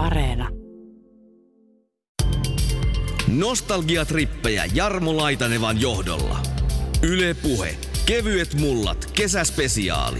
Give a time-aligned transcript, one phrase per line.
[0.00, 0.48] Areena.
[3.28, 6.38] Nostalgiatrippejä Jarmo Laitanevan johdolla.
[7.02, 7.76] Yle Puhe.
[8.06, 9.10] Kevyet mullat.
[9.16, 10.18] Kesäspesiaali.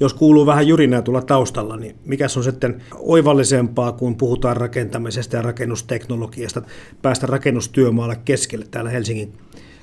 [0.00, 5.42] Jos kuuluu vähän jyrinää tulla taustalla, niin mikä on sitten oivallisempaa, kun puhutaan rakentamisesta ja
[5.42, 6.62] rakennusteknologiasta,
[7.02, 9.32] päästä rakennustyömaalle keskelle täällä Helsingin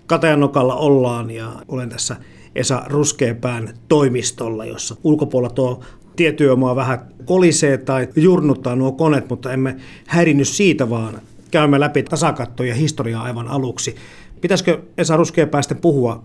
[0.08, 2.16] Katajanokalla ollaan ja olen tässä
[2.56, 5.84] Esa Ruskeapään toimistolla, jossa ulkopuolella tuo
[6.16, 9.76] tietyömaa vähän kolisee tai jurnuttaa nuo koneet, mutta emme
[10.08, 11.22] häirinny siitä, vaan
[11.52, 13.96] käymme läpi tasakattoja historiaa aivan aluksi.
[14.42, 16.24] Pitäisikö Esa Ruskeapäästä puhua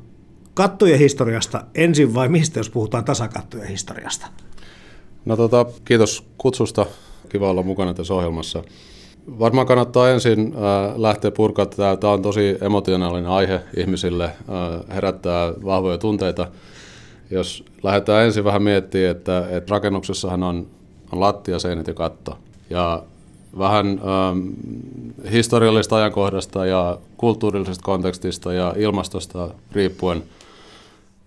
[0.54, 4.26] kattojen historiasta ensin vai mistä, jos puhutaan tasakattojen historiasta?
[5.24, 6.86] No tota, kiitos kutsusta.
[7.28, 8.62] Kiva olla mukana tässä ohjelmassa.
[9.38, 11.98] Varmaan kannattaa ensin äh, lähteä purkamaan.
[12.00, 16.48] Tämä on tosi emotionaalinen aihe ihmisille, äh, herättää vahvoja tunteita.
[17.30, 20.66] Jos lähdetään ensin vähän miettimään, että, että rakennuksessahan on,
[21.12, 22.38] on lattia, seinät ja katto.
[22.70, 23.02] Ja
[23.58, 24.48] vähän ähm,
[25.32, 30.22] historiallisesta ajankohdasta ja kulttuurillisesta kontekstista ja ilmastosta riippuen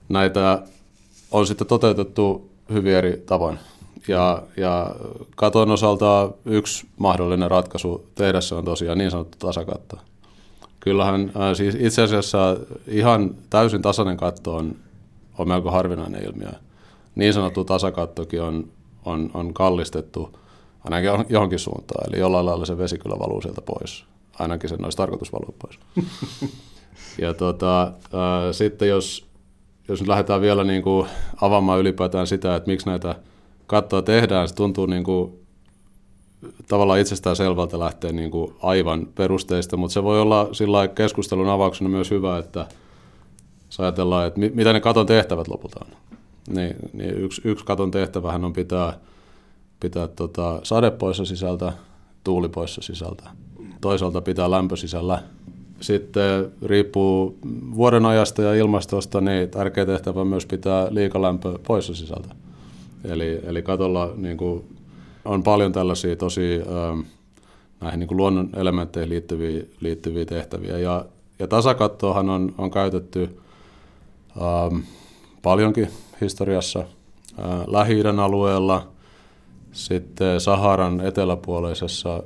[0.09, 0.61] näitä
[1.31, 3.59] on sitten toteutettu hyvin eri tavoin.
[4.07, 4.95] Ja, ja
[5.35, 9.97] katon osalta yksi mahdollinen ratkaisu tehdä se on tosiaan niin sanottu tasakatto.
[10.79, 12.57] Kyllähän äh, siis itse asiassa
[12.87, 14.75] ihan täysin tasainen katto on,
[15.37, 16.51] on melko harvinainen ilmiö.
[17.15, 18.67] Niin sanottu tasakattokin on,
[19.05, 20.39] on, on kallistettu
[20.83, 22.09] ainakin johonkin suuntaan.
[22.09, 24.05] Eli jollain lailla se vesi kyllä valuu sieltä pois.
[24.39, 25.79] Ainakin sen olisi tarkoitus valua pois.
[27.21, 27.91] ja tota, äh,
[28.51, 29.25] sitten jos,
[29.87, 31.07] jos nyt lähdetään vielä niin kuin
[31.41, 33.15] avaamaan ylipäätään sitä, että miksi näitä–
[33.71, 35.31] kattoa tehdään, se tuntuu niin kuin
[36.67, 41.89] tavallaan itsestään selvältä lähteä niin kuin aivan perusteista, mutta se voi olla sillä keskustelun avauksena
[41.89, 42.67] myös hyvä, että
[43.79, 45.97] ajatellaan, että mitä ne katon tehtävät lopulta on.
[46.55, 48.93] Niin, niin yksi, yksi katon tehtävähän on pitää,
[49.79, 51.73] pitää tota sade poissa sisältä,
[52.23, 53.29] tuuli poissa sisältä.
[53.81, 55.23] Toisaalta pitää lämpö sisällä.
[55.81, 57.37] Sitten riippuu
[57.75, 62.35] vuoden ajasta ja ilmastosta, niin tärkeä tehtävä myös pitää liikalämpö poissa sisältä.
[63.03, 64.77] Eli, eli katolla niin kuin,
[65.25, 66.99] on paljon tällaisia tosi ähm,
[67.81, 70.77] näihin niin kuin luonnon elementteihin liittyviä, liittyviä tehtäviä.
[70.77, 71.05] Ja,
[71.39, 73.39] ja tasakattoahan on, on käytetty
[74.41, 74.79] ähm,
[75.41, 75.87] paljonkin
[76.21, 76.87] historiassa äh,
[77.67, 78.87] lähi alueella,
[79.71, 82.23] sitten Saharan eteläpuoleisessa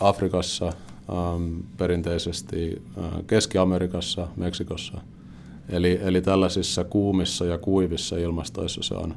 [0.00, 5.00] Afrikassa, ähm, perinteisesti äh, Keski-Amerikassa, Meksikossa.
[5.68, 9.14] Eli, eli tällaisissa kuumissa ja kuivissa ilmastoissa se on,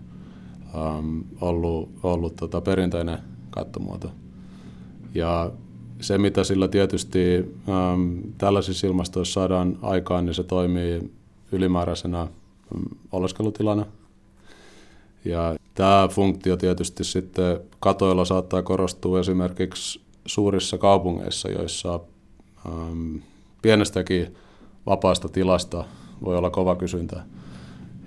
[0.75, 3.17] ähm, ollut, ollut tota perinteinen
[3.49, 4.11] kattomuoto.
[5.15, 5.51] Ja
[6.01, 7.19] se, mitä sillä tietysti
[7.69, 11.11] ähm, tällaisissa ilmastoissa saadaan aikaan, niin se toimii
[11.51, 12.29] ylimääräisenä ähm,
[13.11, 13.85] oleskelutilana.
[15.25, 21.99] Ja tämä funktio tietysti sitten katoilla saattaa korostua esimerkiksi suurissa kaupungeissa, joissa
[22.67, 23.15] ähm,
[23.61, 24.35] pienestäkin
[24.85, 25.85] vapaasta tilasta
[26.25, 27.23] voi olla kova kysyntä.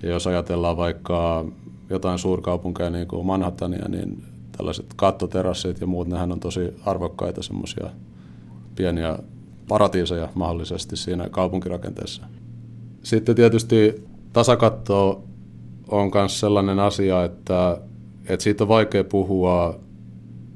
[0.03, 1.45] Ja jos ajatellaan vaikka
[1.89, 4.23] jotain suurkaupunkeja niin kuin Manhattania, niin
[4.57, 7.89] tällaiset kattoterassit ja muut, nehän on tosi arvokkaita semmoisia
[8.75, 9.19] pieniä
[9.67, 12.23] paratiiseja mahdollisesti siinä kaupunkirakenteessa.
[13.03, 14.03] Sitten tietysti
[14.33, 15.23] tasakatto
[15.87, 17.77] on myös sellainen asia, että,
[18.25, 19.79] että siitä on vaikea puhua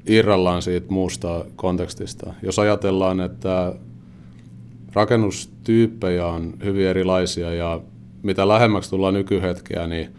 [0.07, 2.33] irrallaan siitä muusta kontekstista.
[2.43, 3.75] Jos ajatellaan, että
[4.93, 7.81] rakennustyyppejä on hyvin erilaisia ja
[8.23, 10.09] mitä lähemmäksi tullaan nykyhetkeä, niin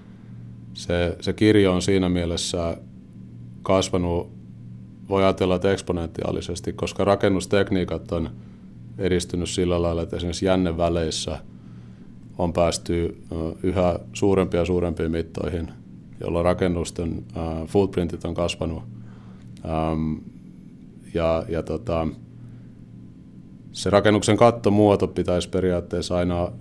[0.75, 2.77] se, se kirjo on siinä mielessä
[3.62, 4.33] kasvanut,
[5.09, 8.31] voi ajatella, että eksponentiaalisesti, koska rakennustekniikat on
[8.99, 11.38] edistynyt sillä lailla, että esimerkiksi jänneväleissä
[12.38, 13.22] on päästy
[13.62, 15.69] yhä suurempia ja suurempiin mittoihin,
[16.21, 17.25] jolloin rakennusten
[17.66, 18.82] footprintit on kasvanut.
[21.15, 22.09] Ja, ja tota,
[23.72, 26.53] se rakennuksen kattomuoto pitäisi periaatteessa aina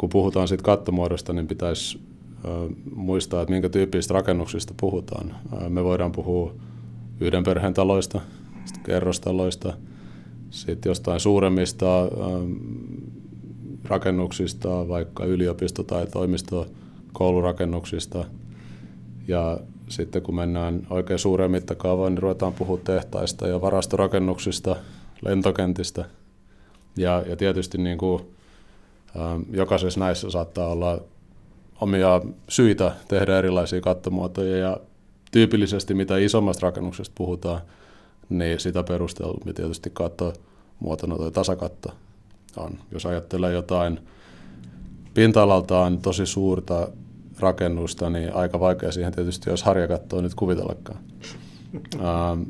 [0.00, 2.00] kun puhutaan siitä kattomuodosta, niin pitäisi
[2.94, 5.34] muistaa, että minkä tyyppisistä rakennuksista puhutaan.
[5.68, 6.54] Me voidaan puhua
[7.20, 8.20] yhden perheen taloista,
[8.84, 9.72] kerrostaloista,
[10.50, 11.86] sitten jostain suuremmista
[13.84, 18.24] rakennuksista, vaikka yliopisto- tai toimistokoulurakennuksista.
[19.28, 24.76] Ja sitten kun mennään oikein suureen mittakaavaan, niin ruvetaan puhua tehtaista ja varastorakennuksista,
[25.22, 26.04] lentokentistä.
[26.96, 28.22] Ja, ja tietysti niin kuin
[29.50, 31.00] jokaisessa näissä saattaa olla
[31.80, 34.76] omia syitä tehdä erilaisia kattomuotoja ja
[35.32, 37.60] tyypillisesti mitä isommasta rakennuksesta puhutaan,
[38.28, 41.92] niin sitä perustelumpi tietysti kattomuotona tai tasakatto
[42.56, 42.78] on.
[42.92, 44.00] Jos ajattelee jotain
[45.14, 46.88] pinta-alaltaan tosi suurta
[47.40, 50.98] rakennusta, niin aika vaikea siihen tietysti jos harjakattoa nyt kuvitellakaan.
[51.94, 52.42] Ähm,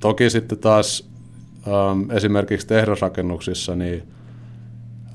[0.00, 1.08] toki sitten taas
[1.68, 4.02] ähm, esimerkiksi tehdasrakennuksissa niin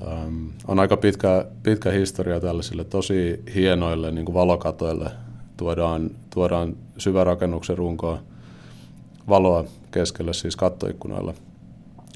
[0.06, 5.10] ähm, on aika pitkä, pitkä historia tällaisille tosi hienoille niin kuin valokatoille.
[5.56, 8.18] Tuodaan, tuodaan syvärakennuksen runkoa
[9.28, 11.34] valoa keskelle siis kattoikkunoilla.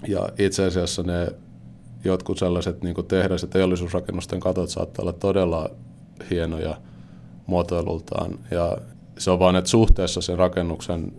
[0.09, 1.33] Ja itse asiassa ne
[2.05, 5.71] jotkut sellaiset niin tehdas- ja teollisuusrakennusten katot saattaa olla todella
[6.31, 6.77] hienoja
[7.47, 8.39] muotoilultaan.
[8.51, 8.79] Ja
[9.19, 11.13] se on vain, että suhteessa sen rakennuksen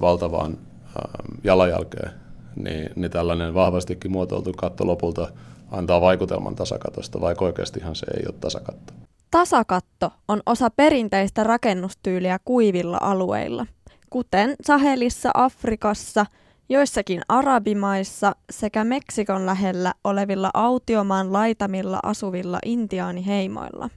[0.00, 0.58] valtavaan
[0.96, 2.10] ähm, jalanjälkeen,
[2.56, 5.28] niin, niin tällainen vahvastikin muotoiltu katto lopulta
[5.70, 8.92] antaa vaikutelman tasakatosta, vaikka oikeastihan se ei ole tasakatto.
[9.30, 13.66] Tasakatto on osa perinteistä rakennustyyliä kuivilla alueilla,
[14.10, 16.26] kuten Sahelissa, Afrikassa–
[16.68, 23.90] Joissakin arabimaissa sekä Meksikon lähellä olevilla autiomaan laitamilla asuvilla intiaaniheimoilla.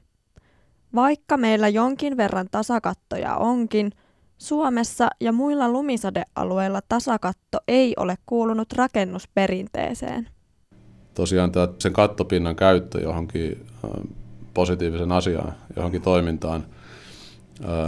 [0.95, 3.91] Vaikka meillä jonkin verran tasakattoja onkin,
[4.37, 10.29] Suomessa ja muilla lumisadealueilla tasakatto ei ole kuulunut rakennusperinteeseen.
[11.19, 13.65] Tosiaan tämä, sen kattopinnan käyttö johonkin
[14.53, 16.65] positiivisen asiaan, johonkin toimintaan,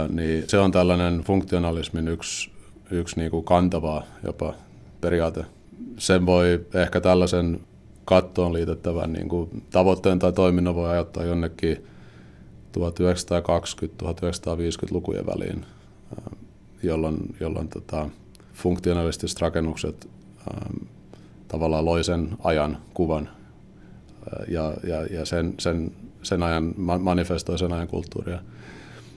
[0.08, 2.50] niin se on tällainen funktionalismin yksi,
[2.90, 4.54] yksi niin kuin kantava jopa
[5.00, 5.44] periaate.
[5.98, 7.60] Sen voi ehkä tällaisen
[8.04, 11.86] kattoon liitettävän niin kuin tavoitteen tai toiminnan voi ajattaa jonnekin
[12.78, 15.66] 1920-1950-lukujen väliin,
[16.82, 18.08] jolloin, jolloin tota,
[18.54, 20.08] funktionalistiset rakennukset
[20.50, 20.76] ähm,
[21.52, 23.28] tavallaan loi sen ajan kuvan
[24.48, 28.38] ja, ja, ja sen, sen, sen ajan manifestoi sen ajan kulttuuria.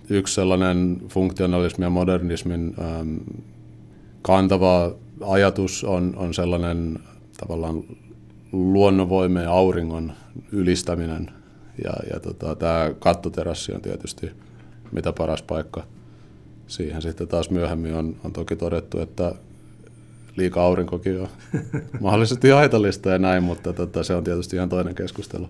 [0.10, 3.18] Yksi sellainen funktionalismin ja modernismin ähm,
[4.22, 4.92] kantava
[5.22, 7.00] ajatus on, on sellainen
[7.38, 7.84] tavallaan
[8.52, 10.14] luonnonvoima ja auringon
[10.52, 11.32] ylistäminen.
[11.84, 14.32] Ja, ja tota, tämä kattoterassi on tietysti
[14.92, 15.84] mitä paras paikka
[16.68, 17.02] siihen.
[17.02, 19.36] Sitten taas myöhemmin on, on toki todettu, että
[20.36, 21.28] liika aurinkokin on
[22.02, 25.50] mahdollisesti haitallista ja näin, mutta tota, se on tietysti ihan toinen keskustelu.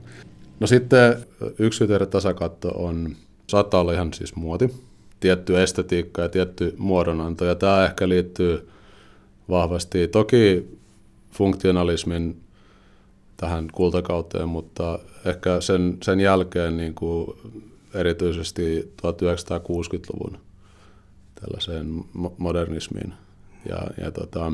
[0.59, 1.25] No sitten
[1.59, 3.15] yksityinen tasakatto on,
[3.47, 4.73] saattaa olla ihan siis muoti,
[5.19, 8.69] tietty estetiikka ja tietty muodonanto, ja tämä ehkä liittyy
[9.49, 10.07] vahvasti.
[10.07, 10.67] Toki
[11.31, 12.41] funktionalismin
[13.37, 17.27] tähän kultakauteen, mutta ehkä sen, sen jälkeen niin kuin
[17.93, 20.37] erityisesti 1960-luvun
[21.41, 22.03] tällaiseen
[22.37, 23.13] modernismiin.
[23.69, 24.53] Ja, ja tota,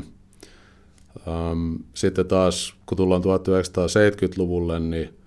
[1.94, 5.18] sitten taas, kun tullaan 1970-luvulle, niin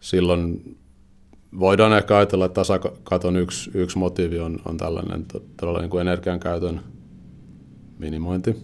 [0.00, 0.76] silloin
[1.58, 5.26] voidaan ehkä ajatella, että tasakaton yksi, yksi motiivi on, on tällainen
[5.56, 6.80] todella niin kuin energiankäytön
[7.98, 8.56] minimointi.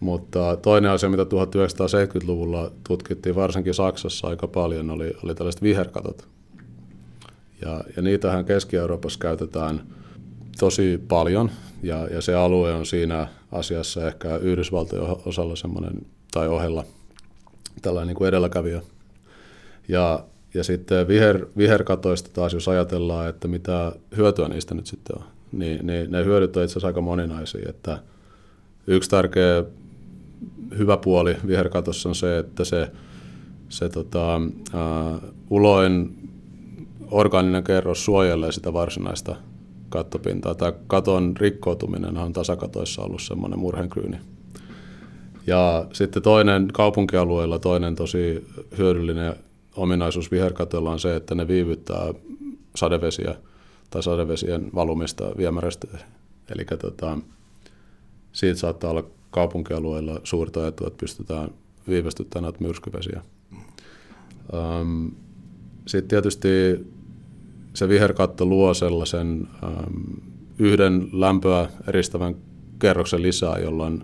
[0.00, 6.28] Mutta toinen asia, mitä 1970-luvulla tutkittiin varsinkin Saksassa aika paljon, oli, oli tällaiset viherkatot.
[7.62, 9.80] Ja, ja niitähän Keski-Euroopassa käytetään
[10.58, 11.50] tosi paljon,
[11.82, 16.84] ja, ja se alue on siinä asiassa ehkä Yhdysvaltojen osalla semmoinen, tai ohella
[17.82, 18.82] tällainen niin kuin edelläkävijä.
[19.88, 20.24] Ja,
[20.54, 25.86] ja sitten viher, viherkatoista taas, jos ajatellaan, että mitä hyötyä niistä nyt sitten on, niin,
[25.86, 27.68] niin ne hyödyt on itse asiassa aika moninaisia.
[27.68, 27.98] Että
[28.86, 29.64] yksi tärkeä
[30.78, 32.90] hyvä puoli viherkatossa on se, että se,
[33.68, 36.28] se tota, uh, uloin
[37.10, 39.36] orgaaninen kerros suojelee sitä varsinaista
[39.90, 40.54] kattopintaa.
[40.54, 44.16] Tämä katon rikkoutuminen on tasakatoissa ollut semmoinen murhenkryyni.
[45.46, 48.46] Ja sitten toinen kaupunkialueella toinen tosi
[48.78, 49.34] hyödyllinen
[49.76, 52.14] ominaisuus viherkatoilla on se, että ne viivyttää
[52.74, 53.34] sadevesiä–
[53.90, 55.86] tai sadevesien valumista viemäristä.
[56.48, 57.18] Eli tota,
[58.32, 61.50] siitä saattaa olla kaupunkialueilla suurta etua, että pystytään
[61.88, 63.22] viivästyttämään näitä myrskyvesiä.
[65.86, 66.48] Sitten tietysti
[67.74, 70.04] se viherkatto luo sellaisen um,
[70.58, 72.34] yhden lämpöä eristävän
[72.78, 74.02] kerroksen lisää, jolloin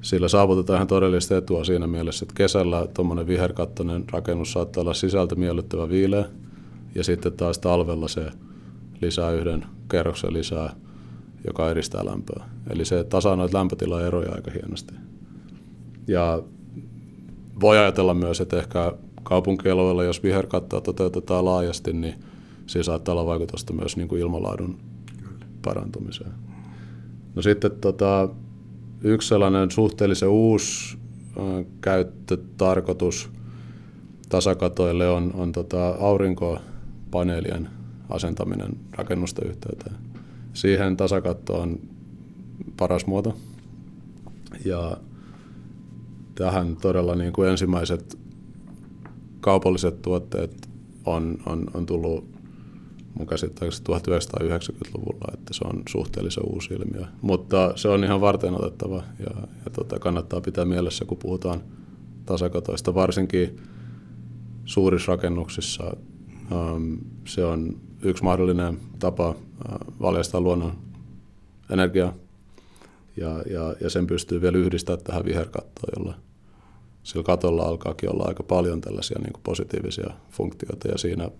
[0.00, 5.34] sillä saavutetaan ihan todellista etua siinä mielessä, että kesällä tuommoinen viherkattoinen rakennus saattaa olla sisältö
[5.34, 6.24] miellyttävä viileä,
[6.94, 8.30] ja sitten taas talvella se
[9.00, 10.74] lisää yhden kerroksen lisää,
[11.46, 12.44] joka eristää lämpöä.
[12.70, 14.94] Eli se tasaa noita lämpötilaeroja aika hienosti.
[16.06, 16.42] Ja
[17.60, 22.14] voi ajatella myös, että ehkä kaupunkialueella, jos viherkattoa toteutetaan laajasti, niin
[22.68, 24.78] siinä saattaa olla vaikutusta myös niin kuin ilmanlaadun
[25.64, 26.32] parantumiseen.
[27.34, 28.28] No sitten tota,
[29.02, 30.98] yksi sellainen suhteellisen uusi
[31.38, 33.30] äh, käyttötarkoitus
[34.28, 37.68] tasakatoille on, on tota aurinkopaneelien
[38.08, 39.96] asentaminen rakennusten yhteyteen.
[40.52, 41.80] Siihen tasakatto on
[42.76, 43.36] paras muoto.
[44.64, 44.96] Ja
[46.34, 48.18] tähän todella niin kuin ensimmäiset
[49.40, 50.68] kaupalliset tuotteet
[51.04, 52.37] on, on, on tullut
[53.18, 57.06] mun käsittääkseni 1990-luvulla, että se on suhteellisen uusi ilmiö.
[57.22, 61.60] Mutta se on ihan varten otettava ja, ja tota, kannattaa pitää mielessä, kun puhutaan
[62.26, 63.60] tasakatoista, varsinkin
[64.64, 65.84] suurissa rakennuksissa.
[66.52, 66.94] Ähm,
[67.24, 69.34] se on yksi mahdollinen tapa äh,
[70.00, 70.72] valjastaa luonnon
[71.70, 72.14] energiaa
[73.16, 76.14] ja, ja, ja sen pystyy vielä yhdistämään tähän viherkattoon, jolla
[77.02, 81.30] sillä katolla alkaakin olla aika paljon tällaisia niin positiivisia funktioita ja siinä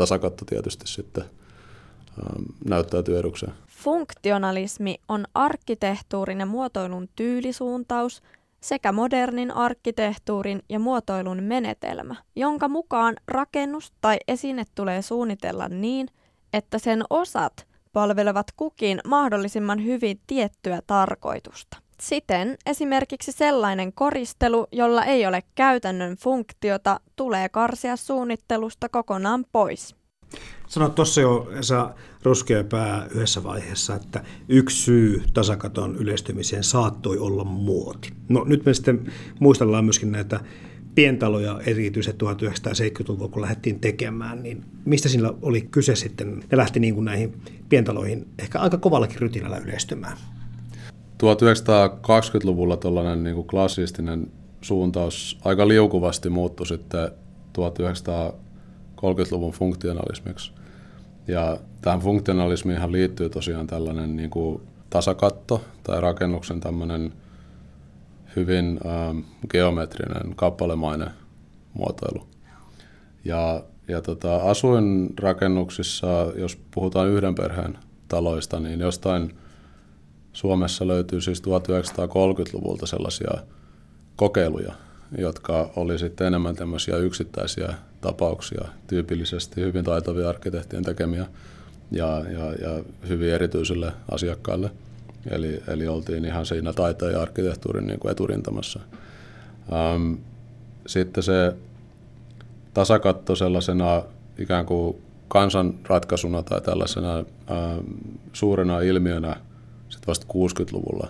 [0.00, 3.52] tasakatto tietysti sitten ähm, näyttäytyy edukseen.
[3.68, 8.22] Funktionalismi on arkkitehtuurin ja muotoilun tyylisuuntaus
[8.60, 16.08] sekä modernin arkkitehtuurin ja muotoilun menetelmä, jonka mukaan rakennus tai esine tulee suunnitella niin,
[16.52, 21.76] että sen osat palvelevat kukin mahdollisimman hyvin tiettyä tarkoitusta.
[22.00, 29.96] Siten esimerkiksi sellainen koristelu, jolla ei ole käytännön funktiota, tulee karsia suunnittelusta kokonaan pois.
[30.68, 38.12] Sanoit tuossa jo Esa Ruskeapää yhdessä vaiheessa, että yksi syy tasakaton yleistymiseen saattoi olla muoti.
[38.28, 40.40] No nyt me sitten muistellaan myöskin näitä
[40.94, 46.36] pientaloja erityisesti 1970-luvulla, kun lähdettiin tekemään, niin mistä siinä oli kyse sitten?
[46.50, 50.16] Ne lähti niin kuin näihin pientaloihin ehkä aika kovallakin rytinällä yleistymään.
[51.22, 57.10] 1920-luvulla tällainen niin klassistinen suuntaus aika liukuvasti muuttui sitten
[57.58, 60.52] 1930-luvun funktionalismiksi.
[61.28, 67.12] Ja tähän funktionalismiin liittyy tosiaan tällainen niin kuin tasakatto tai rakennuksen tämmöinen
[68.36, 69.18] hyvin ähm,
[69.50, 71.10] geometrinen, kappalemainen
[71.74, 72.26] muotoilu.
[73.24, 79.34] Ja, ja tota, asuinrakennuksissa, jos puhutaan yhden perheen taloista, niin jostain
[80.32, 83.30] Suomessa löytyy siis 1930-luvulta sellaisia
[84.16, 84.72] kokeiluja,
[85.18, 91.26] jotka oli sitten enemmän tämmöisiä yksittäisiä tapauksia, tyypillisesti hyvin taitavia arkkitehtien tekemiä
[91.90, 94.70] ja, ja, ja hyvin erityisille asiakkaille.
[95.30, 98.80] Eli, eli oltiin ihan siinä taiteen ja arkkitehtuurin niin kuin eturintamassa.
[99.72, 100.12] Ähm,
[100.86, 101.54] sitten se
[102.74, 104.02] tasakatto sellaisena
[104.38, 104.96] ikään kuin
[105.28, 107.26] kansanratkaisuna tai tällaisena ähm,
[108.32, 109.36] suurena ilmiönä
[110.00, 111.08] sitten vasta 60-luvulla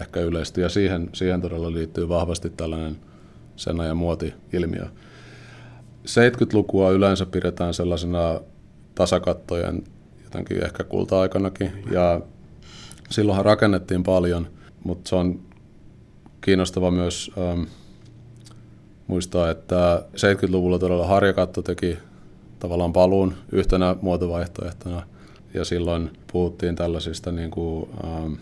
[0.00, 0.62] ehkä yleistyi.
[0.62, 2.96] Ja siihen, siihen todella liittyy vahvasti tällainen
[3.56, 4.86] sen ajan muoti-ilmiö.
[6.06, 8.40] 70-lukua yleensä pidetään sellaisena
[8.94, 9.84] tasakattojen
[10.24, 11.72] jotenkin ehkä kulta-aikanakin.
[11.90, 12.20] Ja
[13.10, 14.46] silloinhan rakennettiin paljon,
[14.84, 15.40] mutta se on
[16.40, 17.62] kiinnostava myös ähm,
[19.06, 21.98] muistaa, että 70-luvulla todella harjakatto teki
[22.58, 25.02] tavallaan paluun yhtenä muotovaihtoehtona.
[25.54, 28.32] Ja silloin puhuttiin tällaisista niin kuin, ähm,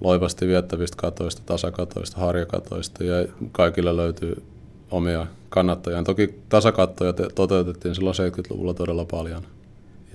[0.00, 4.42] loivasti viettävistä katoista, tasakatoista, harjakatoista ja kaikille löytyy
[4.90, 6.02] omia kannattajia.
[6.02, 9.42] Toki tasakattoja te- toteutettiin silloin 70-luvulla todella paljon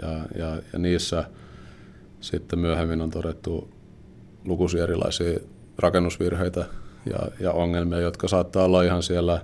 [0.02, 1.24] ja, ja, ja niissä
[2.22, 3.70] sitten myöhemmin on todettu
[4.46, 5.40] lukuisia erilaisia
[5.78, 6.66] rakennusvirheitä
[7.06, 9.42] ja, ja ongelmia, jotka saattaa olla ihan siellä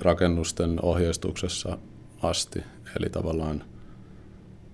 [0.00, 1.78] rakennusten ohjeistuksessa
[2.22, 2.62] asti.
[3.00, 3.64] Eli tavallaan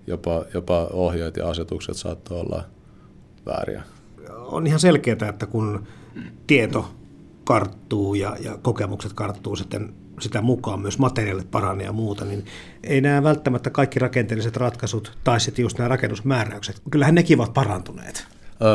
[0.09, 2.65] jopa, jopa ohjeet ja asetukset saattaa olla
[3.47, 3.83] vääriä.
[4.31, 5.87] On ihan selkeää, että kun
[6.47, 6.91] tieto
[7.45, 12.45] karttuu ja, ja kokemukset karttuu sitten sitä mukaan, myös materiaalit paranee ja muuta, niin
[12.85, 18.27] ei nämä välttämättä kaikki rakenteelliset ratkaisut tai sitten just nämä rakennusmääräykset, kyllähän nekin ovat parantuneet.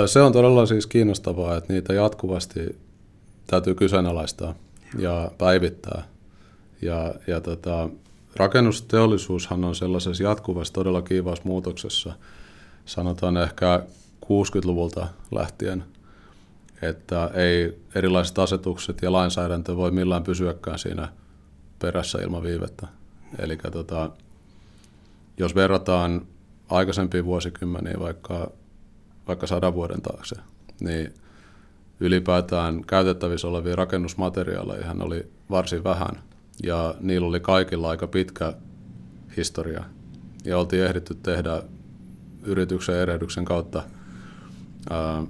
[0.05, 2.79] Se on todella siis kiinnostavaa, että niitä jatkuvasti
[3.47, 4.55] täytyy kyseenalaistaa
[4.97, 6.03] ja päivittää.
[6.81, 7.89] Ja, ja tota,
[8.35, 12.13] rakennusteollisuushan on sellaisessa jatkuvassa todella kiivaassa muutoksessa,
[12.85, 13.83] sanotaan ehkä
[14.25, 15.83] 60-luvulta lähtien,
[16.81, 21.09] että ei erilaiset asetukset ja lainsäädäntö voi millään pysyäkään siinä
[21.79, 22.87] perässä ilman viivettä.
[23.39, 24.09] Eli tota,
[25.37, 26.21] jos verrataan
[26.69, 28.51] aikaisempiin vuosikymmeniin vaikka,
[29.27, 30.35] vaikka sadan vuoden taakse,
[30.79, 31.13] niin
[31.99, 36.19] ylipäätään käytettävissä olevia rakennusmateriaaleja oli varsin vähän–
[36.63, 38.53] ja niillä oli kaikilla aika pitkä
[39.37, 39.83] historia.
[40.45, 41.63] Ja oltiin ehditty tehdä
[42.43, 43.83] yrityksen erehdyksen kautta
[44.89, 45.23] ää,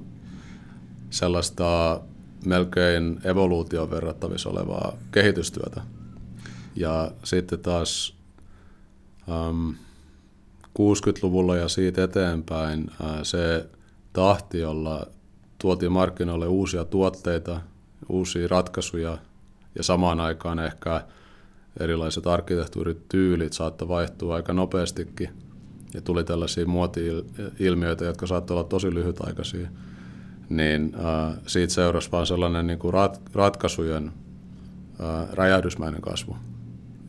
[1.09, 2.01] sellaista
[2.45, 5.81] melkein evoluution verrattavissa olevaa kehitystyötä.
[6.75, 8.15] Ja sitten taas
[9.29, 9.75] äm,
[10.79, 13.69] 60-luvulla ja siitä eteenpäin ää, se
[14.13, 15.07] tahti, jolla
[15.59, 17.61] tuotiin markkinoille uusia tuotteita,
[18.09, 19.17] uusia ratkaisuja–
[19.75, 21.01] ja samaan aikaan ehkä
[21.79, 25.29] erilaiset arkkitehtuurityylit saattoi vaihtua aika nopeastikin.
[25.93, 29.69] Ja tuli tällaisia muoti-ilmiöitä, jotka saattoi olla tosi lyhytaikaisia,
[30.49, 34.11] niin äh, siitä seurasi vaan sellainen niin kuin rat, ratkaisujen
[35.01, 36.35] äh, räjähdysmäinen kasvu.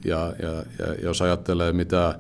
[0.05, 2.19] Ja, ja, ja jos ajattelee, mitä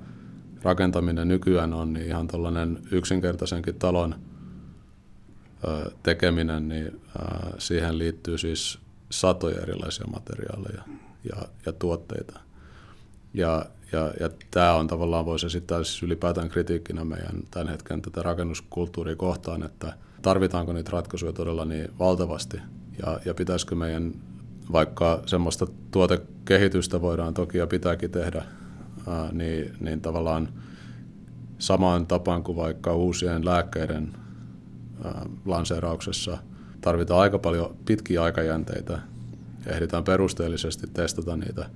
[0.62, 4.14] rakentaminen nykyään on, niin ihan tällainen yksinkertaisenkin talon
[6.02, 7.00] tekeminen, niin
[7.58, 8.78] siihen liittyy siis
[9.10, 10.82] satoja erilaisia materiaaleja
[11.32, 12.40] ja, ja tuotteita.
[13.34, 18.22] Ja, ja, ja tämä on tavallaan, voisi esittää siis ylipäätään kritiikkinä meidän tämän hetken tätä
[18.22, 22.60] rakennuskulttuuria kohtaan, että tarvitaanko niitä ratkaisuja todella niin valtavasti
[23.02, 24.12] ja, ja pitäisikö meidän
[24.72, 28.44] vaikka semmoista tuotekehitystä voidaan toki ja pitääkin tehdä,
[29.06, 30.48] ää, niin, niin tavallaan
[31.58, 34.12] samaan tapaan kuin vaikka uusien lääkkeiden
[35.04, 36.38] ää, lanseerauksessa
[36.80, 38.98] tarvitaan aika paljon pitkiä aikajänteitä.
[39.66, 41.70] Ehditään perusteellisesti testata niitä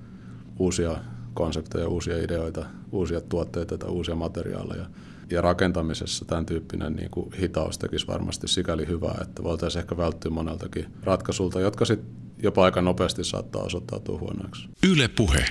[0.59, 0.95] uusia
[1.33, 4.85] konsepteja, uusia ideoita, uusia tuotteita tai uusia materiaaleja.
[5.31, 10.31] Ja rakentamisessa tämän tyyppinen niin kuin hitaus tekisi varmasti sikäli hyvää, että voitaisiin ehkä välttyä
[10.31, 14.69] moneltakin ratkaisulta, jotka sitten jopa aika nopeasti saattaa osoittautua huonoiksi.
[14.91, 15.45] Yle puhe.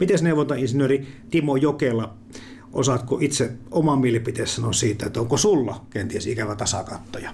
[0.00, 2.14] Miten neuvontainsinööri Timo Jokela,
[2.72, 7.30] osaatko itse oman mielipiteen sanoa siitä, että onko sulla kenties ikävä tasakattoja?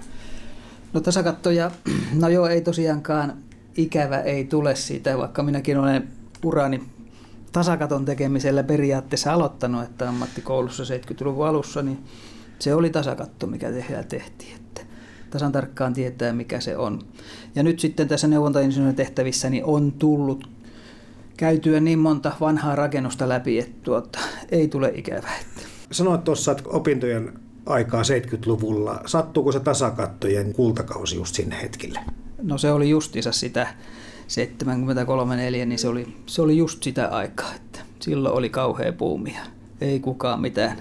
[0.93, 1.71] No tasakattoja,
[2.21, 3.33] no joo ei tosiaankaan
[3.77, 6.07] ikävä ei tule siitä, vaikka minäkin olen
[6.43, 6.83] urani
[7.51, 11.99] tasakaton tekemisellä periaatteessa aloittanut, että ammattikoulussa 70-luvun alussa, niin
[12.59, 14.55] se oli tasakatto, mikä tehdään tehtiin.
[14.55, 14.81] Että
[15.29, 16.99] tasan tarkkaan tietää, mikä se on.
[17.55, 20.49] Ja nyt sitten tässä neuvontainsinöörin tehtävissä niin on tullut
[21.37, 24.19] käytyä niin monta vanhaa rakennusta läpi, että tuota,
[24.51, 25.39] ei tule ikävää.
[25.91, 27.33] Sanoit tuossa, että opintojen
[27.65, 29.01] aikaa 70-luvulla.
[29.05, 31.99] Sattuuko se tasakattojen kultakausi just sinne hetkille?
[32.41, 33.67] No se oli justiinsa sitä
[35.63, 39.39] 73-4, niin se oli, se oli just sitä aikaa, että silloin oli kauhea puumia.
[39.81, 40.77] Ei kukaan mitään.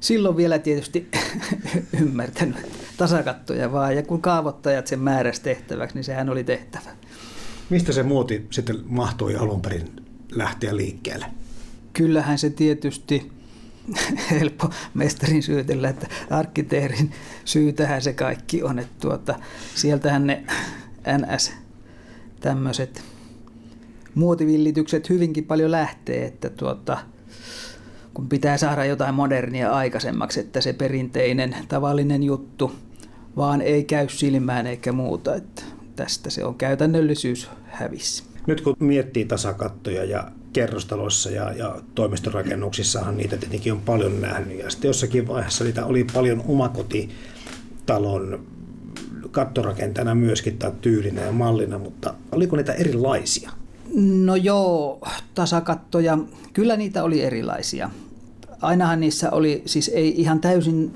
[0.00, 1.08] Silloin vielä tietysti
[2.00, 2.56] ymmärtänyt
[2.96, 6.90] tasakattoja vaan, ja kun kaavoittajat sen määräsi tehtäväksi, niin sehän oli tehtävä.
[7.70, 9.88] Mistä se muoti sitten mahtui alun perin
[10.32, 11.26] lähteä liikkeelle?
[11.92, 13.32] Kyllähän se tietysti
[14.30, 17.12] helppo mestarin syytellä, että arkkitehdin
[17.44, 19.34] syytähän se kaikki on, että tuota,
[19.74, 20.44] sieltähän ne
[21.18, 21.52] NS
[22.40, 23.02] tämmöiset
[24.14, 26.98] muotivillitykset hyvinkin paljon lähtee, että tuota,
[28.14, 32.72] kun pitää saada jotain modernia aikaisemmaksi, että se perinteinen tavallinen juttu
[33.36, 35.62] vaan ei käy silmään eikä muuta, että
[35.96, 38.24] tästä se on käytännöllisyys hävissä.
[38.46, 44.58] Nyt kun miettii tasakattoja ja kerrostaloissa ja, ja toimistorakennuksissahan niitä tietenkin on paljon nähnyt.
[44.58, 48.46] Ja sitten jossakin vaiheessa niitä oli paljon omakotitalon
[49.30, 53.50] kattorakentajana myöskin tai tyylinä ja mallina, mutta oliko niitä erilaisia?
[54.24, 55.00] No joo,
[55.34, 56.18] tasakattoja,
[56.52, 57.90] kyllä niitä oli erilaisia.
[58.62, 60.94] Ainahan niissä oli, siis ei ihan täysin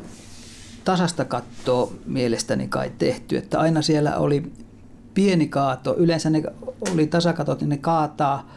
[0.85, 4.53] tasasta kattoa mielestäni kai tehty, että aina siellä oli
[5.15, 6.43] pieni kaato, yleensä ne
[6.93, 8.51] oli tasakatot, niin ne kaataa,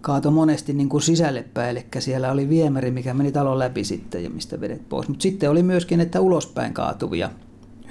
[0.00, 4.24] kaato monesti niin kuin sisälle päin, eli siellä oli viemäri, mikä meni talon läpi sitten
[4.24, 5.08] ja mistä vedet pois.
[5.08, 7.30] Mutta sitten oli myöskin, että ulospäin kaatuvia,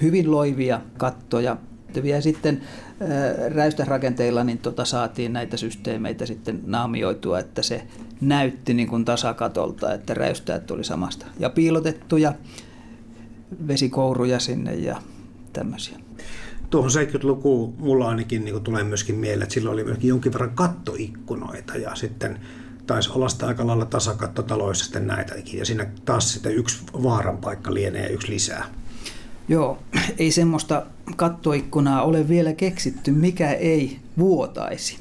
[0.01, 1.57] hyvin loivia kattoja.
[2.03, 7.87] Ja sitten äh, räystärakenteilla niin tota saatiin näitä systeemeitä sitten naamioitua, että se
[8.21, 11.25] näytti niin kuin tasakatolta, että räystäät tuli samasta.
[11.39, 12.33] Ja piilotettuja
[13.67, 15.01] vesikouruja sinne ja
[15.53, 15.97] tämmöisiä.
[16.69, 21.77] Tuohon 70-lukuun mulla ainakin niin tulee myöskin mieleen, että silloin oli myöskin jonkin verran kattoikkunoita
[21.77, 22.39] ja sitten
[22.87, 25.59] taisi olla sitä aika lailla tasakattotaloissa sitten näitäkin.
[25.59, 28.65] Ja siinä taas sitten yksi vaaran paikka lienee yksi lisää.
[29.47, 29.77] Joo,
[30.19, 34.97] ei semmoista kattoikkunaa ole vielä keksitty, mikä ei vuotaisi.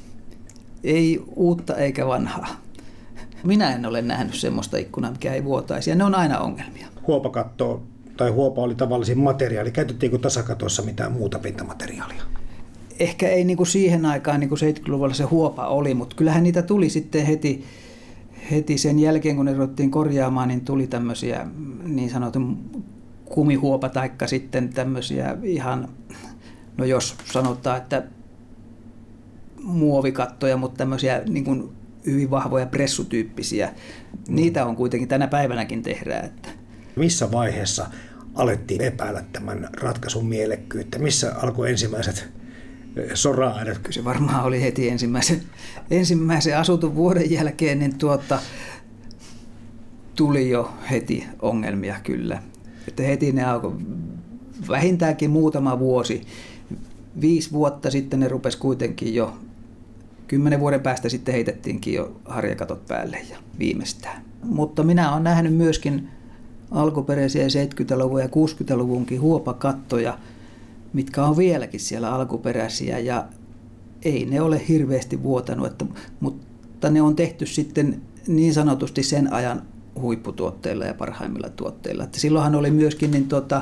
[0.83, 2.47] Ei uutta eikä vanhaa.
[3.43, 6.87] Minä en ole nähnyt semmoista ikkunaa, mikä ei vuotaisi, ja ne on aina ongelmia.
[7.07, 7.83] Huopakatto
[8.17, 9.71] tai huopa oli tavallisin materiaali.
[9.71, 12.23] Käytettiinkö tasakatossa mitään muuta pintamateriaalia?
[12.99, 16.61] Ehkä ei niin kuin siihen aikaan, niin kuin 70-luvulla se huopa oli, mutta kyllähän niitä
[16.61, 17.65] tuli sitten heti,
[18.51, 21.47] heti sen jälkeen, kun ne ruvettiin korjaamaan, niin tuli tämmöisiä
[21.83, 22.57] niin sanotun
[23.25, 25.89] kumihuopa taikka sitten tämmöisiä ihan,
[26.77, 28.03] no jos sanotaan, että
[29.63, 31.69] muovikattoja, mutta tämmöisiä niin kuin
[32.05, 33.73] hyvin vahvoja pressutyyppisiä.
[34.27, 36.25] Niitä on kuitenkin tänä päivänäkin tehdään.
[36.25, 36.49] Että
[36.95, 37.87] missä vaiheessa
[38.35, 40.99] alettiin epäillä tämän ratkaisun mielekkyyttä?
[40.99, 42.29] Missä alkoi ensimmäiset
[43.13, 43.77] sora-aidat?
[43.77, 45.41] Kyllä se varmaan oli heti ensimmäisen,
[45.91, 48.39] ensimmäisen asutun vuoden jälkeen, niin tuota,
[50.15, 52.41] tuli jo heti ongelmia kyllä.
[52.87, 53.73] Että heti ne alkoi
[54.69, 56.21] vähintäänkin muutama vuosi.
[57.21, 59.33] Viisi vuotta sitten ne rupesi kuitenkin jo,
[60.27, 64.21] kymmenen vuoden päästä sitten heitettiinkin jo harjakatot päälle ja viimeistään.
[64.43, 66.09] Mutta minä olen nähnyt myöskin
[66.71, 70.17] alkuperäisiä 70-luvun ja 60-luvunkin huopakattoja,
[70.93, 73.25] mitkä on vieläkin siellä alkuperäisiä ja
[74.05, 75.85] ei ne ole hirveästi vuotanut, että,
[76.19, 79.61] mutta ne on tehty sitten niin sanotusti sen ajan
[80.01, 82.03] huipputuotteilla ja parhaimmilla tuotteilla.
[82.03, 83.61] Että silloinhan oli myöskin, niin tuota,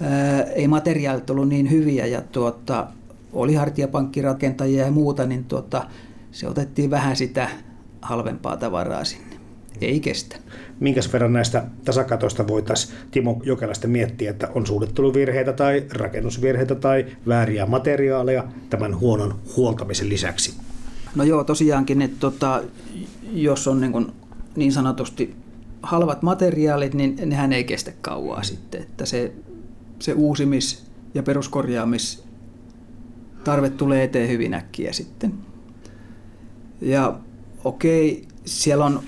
[0.00, 2.86] ää, ei materiaalit ollut niin hyviä ja tuota,
[3.32, 5.86] oli hartiapankkirakentajia ja muuta, niin tuota,
[6.32, 7.48] se otettiin vähän sitä
[8.02, 9.30] halvempaa tavaraa sinne.
[9.80, 10.36] Ei kestä.
[10.80, 17.66] Minkäs verran näistä tasakatoista voitaisiin Timo Jokelasta miettiä, että on suunnitteluvirheitä tai rakennusvirheitä tai vääriä
[17.66, 20.54] materiaaleja tämän huonon huoltamisen lisäksi?
[21.14, 22.62] No joo, tosiaankin, että tota,
[23.32, 24.12] jos on niin, kuin
[24.56, 25.36] niin sanotusti
[25.82, 28.82] halvat materiaalit, niin nehän ei kestä kauaa sitten.
[28.82, 29.32] Että se,
[29.98, 32.24] se uusimis- ja peruskorjaamis
[33.44, 35.34] tarve tulee eteen hyvin äkkiä sitten.
[36.80, 37.18] Ja
[37.64, 39.00] okei, siellä on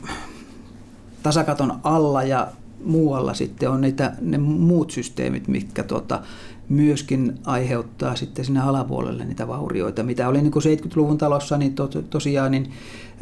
[1.22, 2.48] tasakaton alla ja
[2.84, 6.22] muualla sitten on niitä, ne muut systeemit, mitkä tuota,
[6.68, 10.02] myöskin aiheuttaa sitten sinne alapuolelle niitä vaurioita.
[10.02, 12.70] Mitä oli niin kuin 70-luvun talossa, niin to, tosiaan niin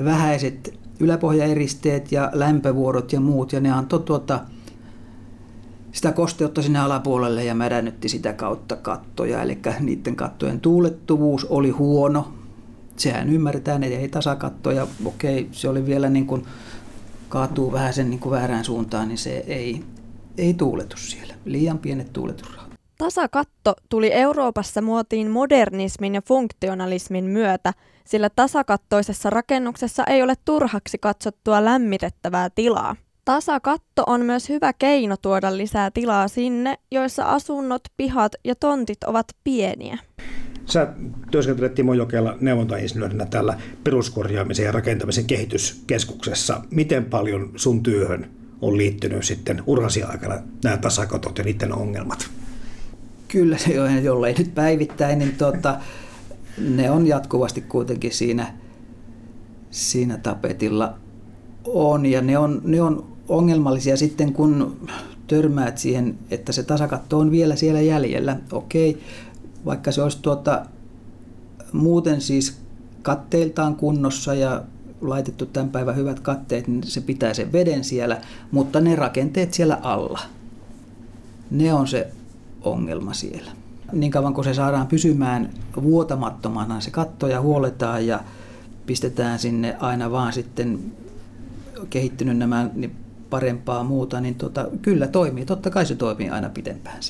[0.05, 4.41] vähäiset yläpohjaeristeet ja lämpövuorot ja muut, ja ne antoi tuota,
[5.93, 9.43] sitä kosteutta sinne alapuolelle ja mädännytti sitä kautta kattoja.
[9.43, 12.33] Eli niiden kattojen tuulettuvuus oli huono.
[12.97, 14.87] Sehän ymmärretään, että ei tasakattoja.
[15.05, 16.47] Okei, se oli vielä niin kuin
[17.29, 19.85] kaatuu vähän sen niin kuin väärään suuntaan, niin se ei,
[20.39, 21.35] ei tuuletu siellä.
[21.45, 22.71] Liian pienet tuuletusrahat.
[22.99, 27.75] Tasakatto tuli Euroopassa muotiin modernismin ja funktionalismin myötä,
[28.11, 32.97] sillä tasakattoisessa rakennuksessa ei ole turhaksi katsottua lämmitettävää tilaa.
[33.25, 39.27] Tasakatto on myös hyvä keino tuoda lisää tilaa sinne, joissa asunnot, pihat ja tontit ovat
[39.45, 39.99] pieniä.
[40.67, 40.93] Sä
[41.31, 46.61] työskentelet Timo Jokela neuvontainsinöörinä täällä peruskorjaamisen ja rakentamisen kehityskeskuksessa.
[46.71, 52.31] Miten paljon sun työhön on liittynyt sitten urasi aikana nämä tasakatot ja niiden ongelmat?
[53.29, 55.81] Kyllä se on, jollei nyt päivittäin, niin tuota,
[56.61, 58.55] ne on jatkuvasti kuitenkin siinä,
[59.71, 60.95] siinä tapetilla
[61.65, 62.07] on.
[62.07, 64.77] Ja ne on, ne on ongelmallisia sitten, kun
[65.27, 68.37] törmäät siihen, että se tasakatto on vielä siellä jäljellä.
[68.53, 69.01] Okei,
[69.65, 70.67] vaikka se olisi tuota,
[71.73, 72.59] muuten siis
[73.03, 74.63] katteiltaan kunnossa ja
[75.01, 78.21] laitettu tämän päivän hyvät katteet, niin se pitää sen veden siellä,
[78.51, 80.21] mutta ne rakenteet siellä alla,
[81.51, 82.09] ne on se
[82.63, 83.51] ongelma siellä.
[83.93, 85.51] Niin kauan kun se saadaan pysymään
[85.83, 88.21] vuotamattomana, se katto ja huoletaan ja
[88.87, 90.79] pistetään sinne aina vaan sitten
[91.91, 92.97] kehittynyt nämä niin
[93.31, 95.47] parempaa muuta, niin tota, kyllä toimii.
[95.47, 97.03] Totta kai se toimii aina pidempään.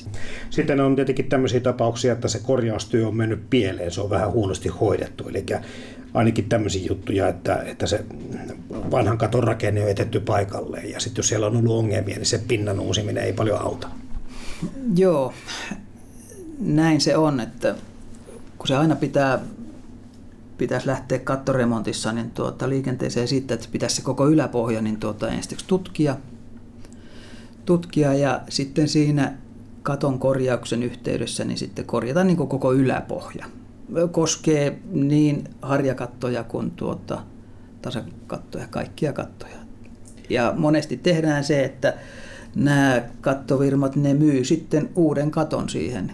[0.49, 4.69] Sitten on tietenkin tämmöisiä tapauksia, että se korjaustyö on mennyt pieleen, se on vähän huonosti
[4.69, 5.29] hoidettu.
[5.29, 5.45] Eli
[6.13, 8.05] ainakin tämmöisiä juttuja, että, että se
[8.91, 12.41] vanhan katon rakenne on etetty paikalleen ja sitten jos siellä on ollut ongelmia, niin se
[12.47, 13.87] pinnan uusiminen ei paljon auta.
[14.95, 15.33] Joo,
[16.59, 17.75] näin se on, että
[18.57, 19.39] kun se aina pitää
[20.61, 25.65] pitäisi lähteä kattoremontissa niin tuota, liikenteeseen siitä, että pitäisi se koko yläpohja niin tuota, ensiksi
[25.67, 26.17] tutkia,
[27.65, 29.33] tutkia ja sitten siinä
[29.83, 33.45] katon korjauksen yhteydessä niin sitten korjata niin koko yläpohja.
[34.11, 37.23] Koskee niin harjakattoja kuin tuota,
[37.81, 39.55] tasakattoja, kaikkia kattoja.
[40.29, 41.93] Ja monesti tehdään se, että
[42.55, 46.11] nämä kattovirmat ne myy sitten uuden katon siihen.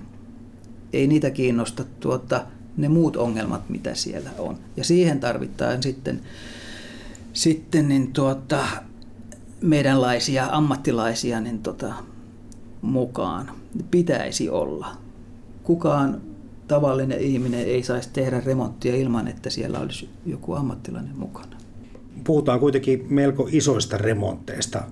[0.93, 2.45] Ei niitä kiinnosta tuota,
[2.77, 4.57] ne muut ongelmat, mitä siellä on.
[4.77, 6.21] Ja siihen tarvitaan sitten,
[7.33, 8.67] sitten niin tuota,
[9.61, 11.93] meidänlaisia ammattilaisia niin tota,
[12.81, 13.51] mukaan.
[13.91, 14.87] Pitäisi olla.
[15.63, 16.21] Kukaan
[16.67, 21.57] tavallinen ihminen ei saisi tehdä remonttia ilman, että siellä olisi joku ammattilainen mukana.
[22.23, 24.83] Puhutaan kuitenkin melko isoista remontteista.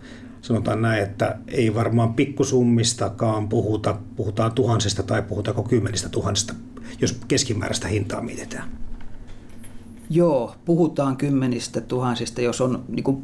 [0.46, 6.54] Sanotaan näin, että ei varmaan pikkusummistakaan puhuta, puhutaan tuhansista tai puhutaanko kymmenistä tuhansista
[7.02, 8.70] jos keskimääräistä hintaa mietitään?
[10.10, 12.42] Joo, puhutaan kymmenistä tuhansista.
[12.42, 13.24] Jos on niin kuin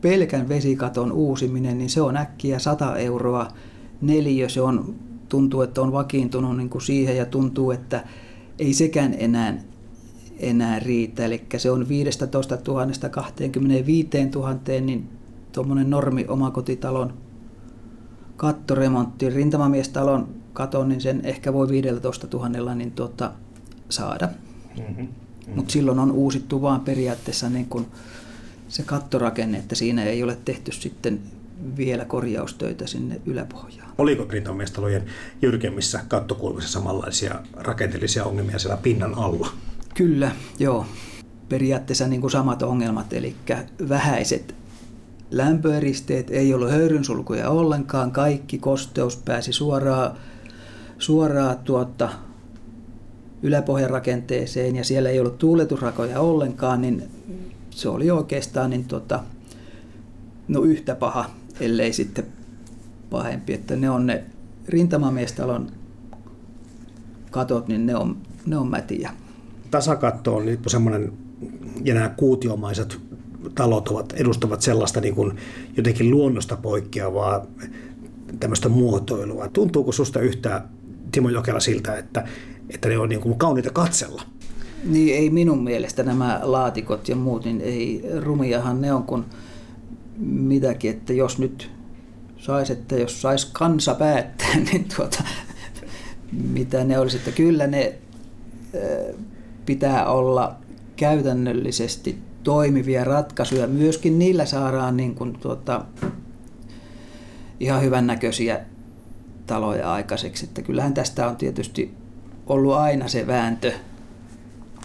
[0.00, 3.48] pelkän vesikaton uusiminen, niin se on äkkiä 100 euroa
[4.00, 4.48] neliö.
[4.48, 4.94] Se on,
[5.28, 8.04] tuntuu, että on vakiintunut niin kuin siihen ja tuntuu, että
[8.58, 9.58] ei sekään enää,
[10.38, 11.24] enää riitä.
[11.24, 12.28] Eli se on 15
[12.68, 15.08] 000 25 000, niin
[15.54, 17.14] tuommoinen normi omakotitalon
[18.36, 19.30] kattoremontti.
[19.30, 23.32] Rintamamiestalon katon, niin sen ehkä voi 15 000 niin tuota,
[23.88, 24.28] saada.
[24.78, 24.94] Mm-hmm.
[24.96, 25.54] Mm-hmm.
[25.54, 27.86] Mutta silloin on uusittu vaan periaatteessa niin kun
[28.68, 31.20] se kattorakenne, että siinä ei ole tehty sitten
[31.76, 33.90] vielä korjaustöitä sinne yläpohjaan.
[33.98, 35.04] Oliko rintamestalojen
[35.42, 39.48] jyrkemmissä kattokulmissa samanlaisia rakenteellisia ongelmia siellä pinnan alla?
[39.94, 40.86] Kyllä, joo.
[41.48, 43.34] Periaatteessa niin kuin samat ongelmat, eli
[43.88, 44.54] vähäiset
[45.36, 50.16] lämpöeristeet, ei ollut höyrynsulkuja ollenkaan, kaikki kosteus pääsi suoraan
[50.98, 52.08] suoraan tuota
[53.42, 57.02] yläpohjan rakenteeseen ja siellä ei ollut tuuletusrakoja ollenkaan, niin
[57.70, 59.24] se oli oikeastaan niin tuota,
[60.48, 62.24] no yhtä paha, ellei sitten
[63.10, 64.24] pahempi, että ne on ne
[64.68, 65.70] rintamamiestalon
[67.30, 68.16] katot, niin ne on,
[68.46, 69.10] ne on mätiä.
[69.70, 71.12] Tasakatto on semmoinen,
[71.84, 73.00] ja nämä kuutiomaiset
[73.54, 75.36] talot ovat, edustavat sellaista niin kuin
[75.76, 77.46] jotenkin luonnosta poikkeavaa
[78.40, 79.48] tämmöistä muotoilua.
[79.48, 80.68] Tuntuuko susta yhtään,
[81.12, 82.28] Timo Jokela, siltä, että,
[82.70, 84.22] että ne on niin kuin kauniita katsella?
[84.84, 89.24] Niin ei minun mielestä nämä laatikot ja muut, niin ei rumiahan ne on kuin
[90.18, 91.70] mitäkin, että jos nyt
[92.38, 95.22] saisi, että jos saisi kansa päättää, niin tuota,
[96.32, 97.94] mitä ne olisi, että kyllä ne
[99.66, 100.56] pitää olla
[100.96, 103.66] käytännöllisesti toimivia ratkaisuja.
[103.66, 105.84] Myöskin niillä saadaan niin kuin tuota,
[107.60, 108.60] ihan hyvännäköisiä
[109.46, 110.44] taloja aikaiseksi.
[110.44, 111.94] Että kyllähän tästä on tietysti
[112.46, 113.72] ollut aina se vääntö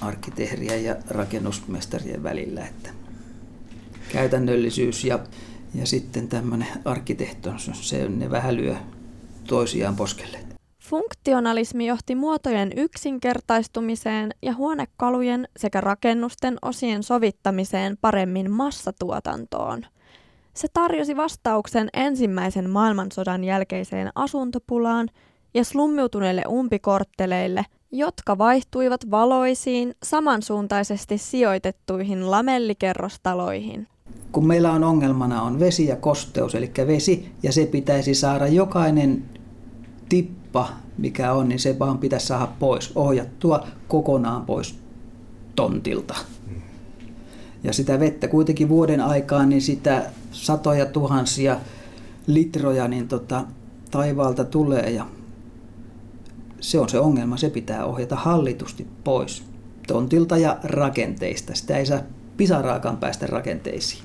[0.01, 2.89] arkkitehrien ja rakennusmestarien välillä, että
[4.11, 5.19] käytännöllisyys ja,
[5.75, 8.75] ja sitten tämmöinen arkkitehtonisuus, se ne vähän lyö
[9.47, 10.48] toisiaan poskelle.
[10.89, 19.85] Funktionalismi johti muotojen yksinkertaistumiseen ja huonekalujen sekä rakennusten osien sovittamiseen paremmin massatuotantoon.
[20.53, 25.09] Se tarjosi vastauksen ensimmäisen maailmansodan jälkeiseen asuntopulaan
[25.53, 33.87] ja slummiutuneille umpikortteleille, jotka vaihtuivat valoisiin, samansuuntaisesti sijoitettuihin lamellikerrostaloihin.
[34.31, 39.23] Kun meillä on ongelmana on vesi ja kosteus, eli vesi, ja se pitäisi saada jokainen
[40.49, 44.79] tippa, mikä on, niin se vaan pitäisi saada pois, ohjattua kokonaan pois
[45.55, 46.15] tontilta.
[47.63, 51.57] Ja sitä vettä kuitenkin vuoden aikaan, niin sitä satoja tuhansia
[52.27, 53.45] litroja niin tota,
[53.91, 55.05] taivaalta tulee ja
[56.59, 59.43] se on se ongelma, se pitää ohjata hallitusti pois
[59.87, 61.55] tontilta ja rakenteista.
[61.55, 62.01] Sitä ei saa
[62.37, 64.03] pisaraakaan päästä rakenteisiin.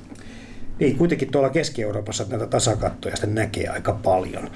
[0.81, 4.51] Niin, kuitenkin tuolla Keski-Euroopassa näitä tasakattoja sitten näkee aika paljon.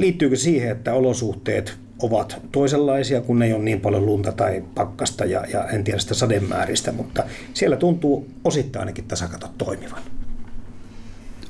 [0.00, 5.44] Liittyykö siihen, että olosuhteet ovat toisenlaisia, kun ei ole niin paljon lunta tai pakkasta ja,
[5.52, 10.02] ja en tiedä sitä sademääristä, mutta siellä tuntuu osittain ainakin tasakatot toimivan.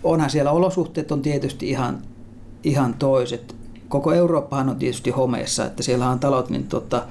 [0.02, 2.02] Onhan siellä olosuhteet on tietysti ihan,
[2.64, 3.56] ihan toiset.
[3.88, 7.06] Koko Eurooppahan on tietysti homeessa, että siellä on talot, niin tota,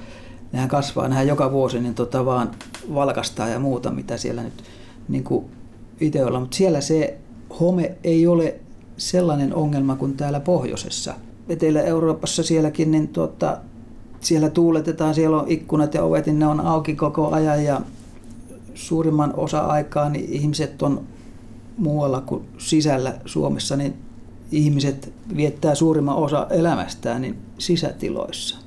[0.52, 2.50] nehän kasvaa, nehän joka vuosi niin tota vaan
[2.94, 4.64] valkastaa ja muuta, mitä siellä nyt
[5.08, 5.44] niin kuin
[6.00, 6.42] itse ollaan.
[6.42, 7.18] Mutta siellä se
[7.60, 8.54] home ei ole
[8.96, 11.14] sellainen ongelma kuin täällä pohjoisessa.
[11.50, 13.58] Etelä-Euroopassa sielläkin, niin tuota,
[14.20, 17.80] siellä tuuletetaan, siellä on ikkunat ja ovet, niin ne on auki koko ajan ja
[18.74, 21.04] suurimman osa aikaa niin ihmiset on
[21.76, 23.94] muualla kuin sisällä Suomessa, niin
[24.52, 28.58] ihmiset viettää suurimman osa elämästään niin sisätiloissa.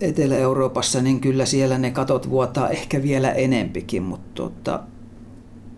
[0.00, 4.82] Etelä-Euroopassa, niin kyllä siellä ne katot vuotaa ehkä vielä enempikin, mutta tuota,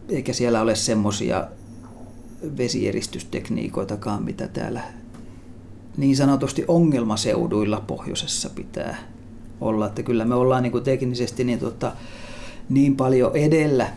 [0.09, 1.49] eikä siellä ole semmoisia
[2.57, 5.00] vesieristystekniikoitakaan, mitä täällä
[6.01, 8.97] niin sanotusti ongelmaseuduilla pohjoisessa pitää
[9.61, 9.87] olla.
[9.87, 11.93] Että kyllä me ollaan niin kuin teknisesti niin, tota,
[12.69, 13.89] niin paljon edellä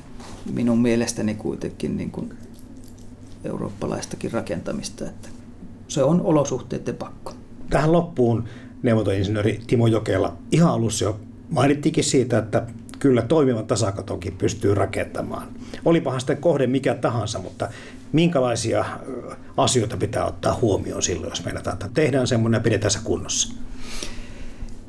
[0.54, 2.34] minun mielestäni kuitenkin niin kuin
[3.44, 5.30] eurooppalaistakin rakentamista, että
[5.88, 7.34] se on olosuhteiden pakko.
[7.70, 8.44] Tähän loppuun
[8.84, 12.68] neuvontoinsinööri Timo Jokela ihan alussa jo mainittikin siitä, että
[13.00, 15.48] kyllä toimivan tasakatonkin pystyy rakentamaan.
[15.86, 17.70] Olipahan sitten kohde mikä tahansa, mutta
[18.14, 18.86] minkälaisia
[19.58, 23.54] asioita pitää ottaa huomioon silloin, jos meinataan, että tehdään semmoinen ja pidetään se kunnossa?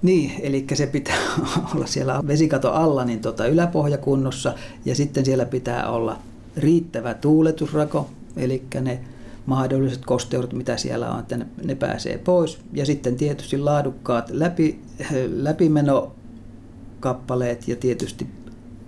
[0.03, 1.17] Niin, eli se pitää
[1.75, 6.19] olla siellä vesikato alla niin tota yläpohja kunnossa ja sitten siellä pitää olla
[6.57, 9.01] riittävä tuuletusrako, eli ne
[9.47, 12.59] mahdolliset kosteudet, mitä siellä on, että ne, ne pääsee pois.
[12.73, 14.81] Ja sitten tietysti laadukkaat läpi,
[15.47, 18.27] läpimenokappaleet ja tietysti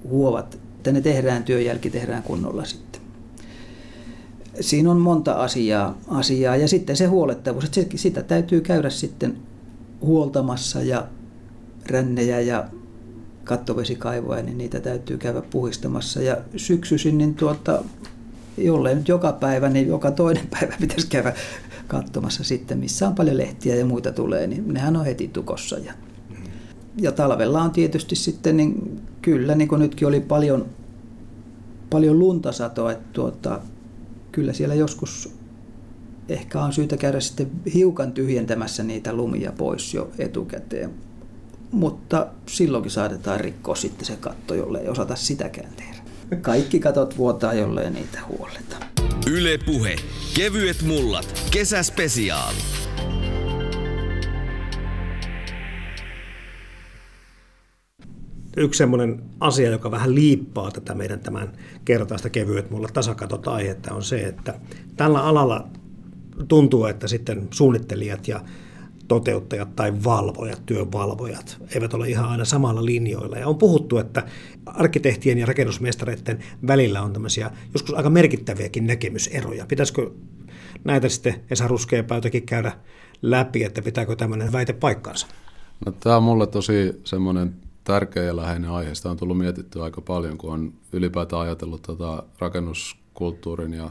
[0.08, 2.85] huovat, että ne tehdään, työjälki tehdään kunnolla sitten.
[4.60, 9.36] Siinä on monta asiaa, asiaa ja sitten se huolettavuus, että sitä täytyy käydä sitten
[10.00, 11.06] huoltamassa ja
[11.90, 12.64] rännejä ja
[13.44, 16.22] kattovesikaivoja, niin niitä täytyy käydä puhistamassa.
[16.22, 17.84] Ja syksyisin, niin tuota,
[18.58, 21.34] jollei nyt joka päivä, niin joka toinen päivä pitäisi käydä
[21.86, 25.78] katsomassa sitten, missä on paljon lehtiä ja muita tulee, niin nehän on heti tukossa.
[25.78, 25.92] Ja,
[26.96, 30.66] ja talvella on tietysti sitten, niin kyllä, niin kuin nytkin oli paljon,
[31.90, 33.60] paljon luntasatoa, että tuota,
[34.36, 35.32] kyllä siellä joskus
[36.28, 40.90] ehkä on syytä käydä sitten hiukan tyhjentämässä niitä lumia pois jo etukäteen.
[41.70, 45.96] Mutta silloinkin saatetaan rikkoa sitten se katto, jolle ei osata sitäkään tehdä.
[46.40, 48.76] Kaikki katot vuotaa, jollei niitä huoleta.
[49.30, 49.96] Yle Puhe.
[50.34, 51.42] Kevyet mullat.
[51.50, 52.85] Kesäspesiaali.
[58.56, 61.52] Yksi semmoinen asia, joka vähän liippaa tätä meidän tämän
[61.84, 64.60] kertaista kevyet mulla tasakatot aihetta on se, että
[64.96, 65.68] tällä alalla
[66.48, 68.40] tuntuu, että sitten suunnittelijat ja
[69.08, 73.38] toteuttajat tai valvojat, työvalvojat eivät ole ihan aina samalla linjoilla.
[73.38, 74.26] Ja on puhuttu, että
[74.66, 79.66] arkkitehtien ja rakennusmestareiden välillä on tämmöisiä joskus aika merkittäviäkin näkemyseroja.
[79.66, 80.10] Pitäisikö
[80.84, 82.72] näitä sitten Esa Ruskeapäytäkin käydä
[83.22, 85.26] läpi, että pitääkö tämmöinen väite paikkansa?
[85.86, 88.94] No, tämä on mulle tosi semmoinen tärkeä ja läheinen aihe.
[88.94, 93.90] Sitä on tullut mietittyä aika paljon, kun on ylipäätään ajatellut tätä rakennuskulttuurin ja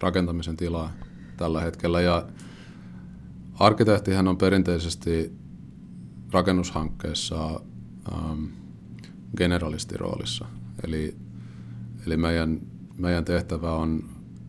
[0.00, 0.92] rakentamisen tilaa
[1.36, 2.00] tällä hetkellä.
[2.00, 2.26] Ja
[3.58, 5.32] arkkitehtihän on perinteisesti
[6.32, 7.60] rakennushankkeessa
[8.12, 8.44] ähm,
[9.36, 10.46] generalistiroolissa.
[10.84, 11.16] Eli,
[12.06, 12.60] eli meidän,
[12.98, 14.04] meidän tehtävä on,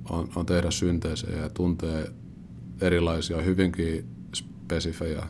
[0.09, 2.11] on, on tehdä synteesejä ja tuntee
[2.81, 5.27] erilaisia hyvinkin spesifejä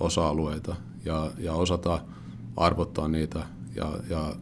[0.00, 2.00] osa-alueita ja, ja osata
[2.56, 4.36] arvottaa niitä ja, ja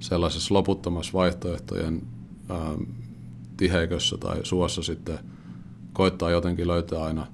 [0.00, 2.02] sellaisessa loputtomassa vaihtoehtojen
[2.50, 2.82] ähm,
[3.56, 5.18] tiheikössä tai suossa sitten
[5.92, 7.26] koittaa jotenkin löytää aina,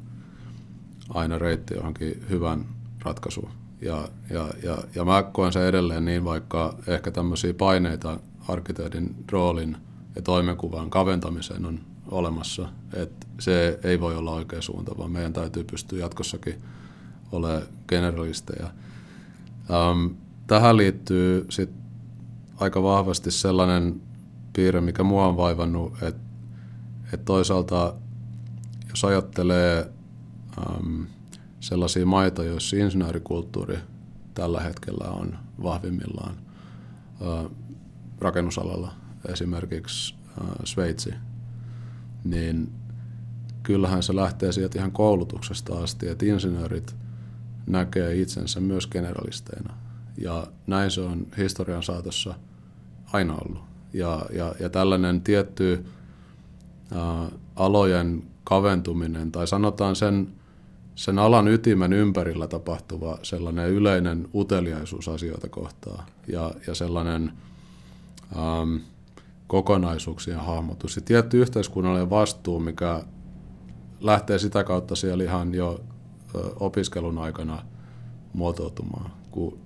[1.09, 2.67] aina reitti johonkin hyvän
[3.05, 3.51] ratkaisuun.
[3.81, 9.77] Ja, ja, ja, ja mä koen sen edelleen niin, vaikka ehkä tämmöisiä paineita arkkitehdin roolin
[10.17, 15.65] ja toimenkuvan kaventamiseen on olemassa, että se ei voi olla oikea suunta, vaan meidän täytyy
[15.65, 16.63] pystyä jatkossakin
[17.33, 18.71] olemaan generalisteja.
[19.71, 21.71] Um, tähän liittyy sit
[22.57, 24.01] aika vahvasti sellainen
[24.53, 26.21] piirre, mikä mua on vaivannut, että,
[27.05, 27.95] että toisaalta
[28.91, 29.91] jos ajattelee
[30.59, 31.07] um,
[31.61, 33.79] sellaisia maita, joissa insinöörikulttuuri
[34.35, 36.37] tällä hetkellä on vahvimmillaan
[37.21, 37.51] uh,
[38.19, 38.93] rakennusalalla,
[39.29, 41.15] esimerkiksi uh, Sveitsi,
[42.25, 42.73] niin
[43.63, 46.97] kyllähän se lähtee sieltä ihan koulutuksesta asti, että insinöörit
[47.69, 49.75] näkee itsensä myös generalisteina.
[50.19, 52.35] Ja näin se on historian saatossa
[53.13, 53.63] aina ollut.
[53.93, 55.85] Ja, ja, ja tällainen tietty
[56.93, 56.97] ä,
[57.57, 60.29] alojen kaventuminen, tai sanotaan sen,
[60.95, 67.33] sen alan ytimen ympärillä tapahtuva sellainen yleinen uteliaisuus asioita kohtaan ja, ja sellainen
[68.37, 68.81] äm,
[69.47, 73.03] kokonaisuuksien hahmotus ja tietty yhteiskunnallinen vastuu, mikä
[74.01, 75.81] lähtee sitä kautta siellä ihan jo
[76.61, 77.63] opiskelun aikana
[78.33, 79.59] muotoutumaan, kun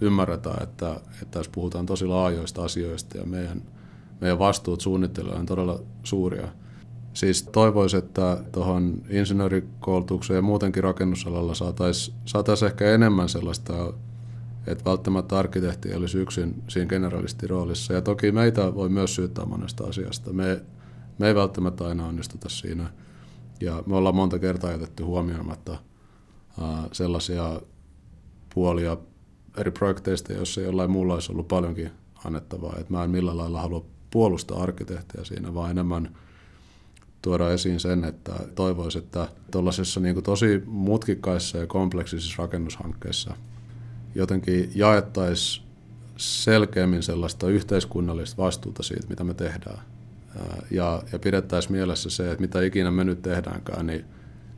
[0.00, 3.62] ymmärretään, että, että tässä puhutaan tosi laajoista asioista ja meidän,
[4.20, 6.48] meidän vastuut suunnittelijoilla on todella suuria.
[7.12, 13.92] Siis toivoisin, että tuohon insinöörikoulutukseen ja muutenkin rakennusalalla saataisiin saatais ehkä enemmän sellaista,
[14.66, 17.92] että välttämättä arkkitehti olisi yksin siinä generalistiroolissa.
[17.92, 20.32] Ja toki meitä voi myös syyttää monesta asiasta.
[20.32, 20.62] Me,
[21.18, 22.90] me ei välttämättä aina onnistuta siinä.
[23.60, 25.89] Ja me ollaan monta kertaa jätetty huomioimatta
[26.92, 27.60] sellaisia
[28.54, 28.96] puolia
[29.56, 31.90] eri projekteista, joissa jollain muulla olisi ollut paljonkin
[32.24, 32.76] annettavaa.
[32.80, 36.16] Et mä en millään lailla halua puolustaa arkkitehtiä siinä, vaan enemmän
[37.22, 43.36] tuoda esiin sen, että toivoisin, että tuollaisessa niin tosi mutkikkaissa ja kompleksisissa rakennushankkeissa
[44.14, 45.66] jotenkin jaettaisiin
[46.16, 49.78] selkeämmin sellaista yhteiskunnallista vastuuta siitä, mitä me tehdään.
[50.70, 54.04] Ja, ja pidettäisiin mielessä se, että mitä ikinä me nyt tehdäänkään, niin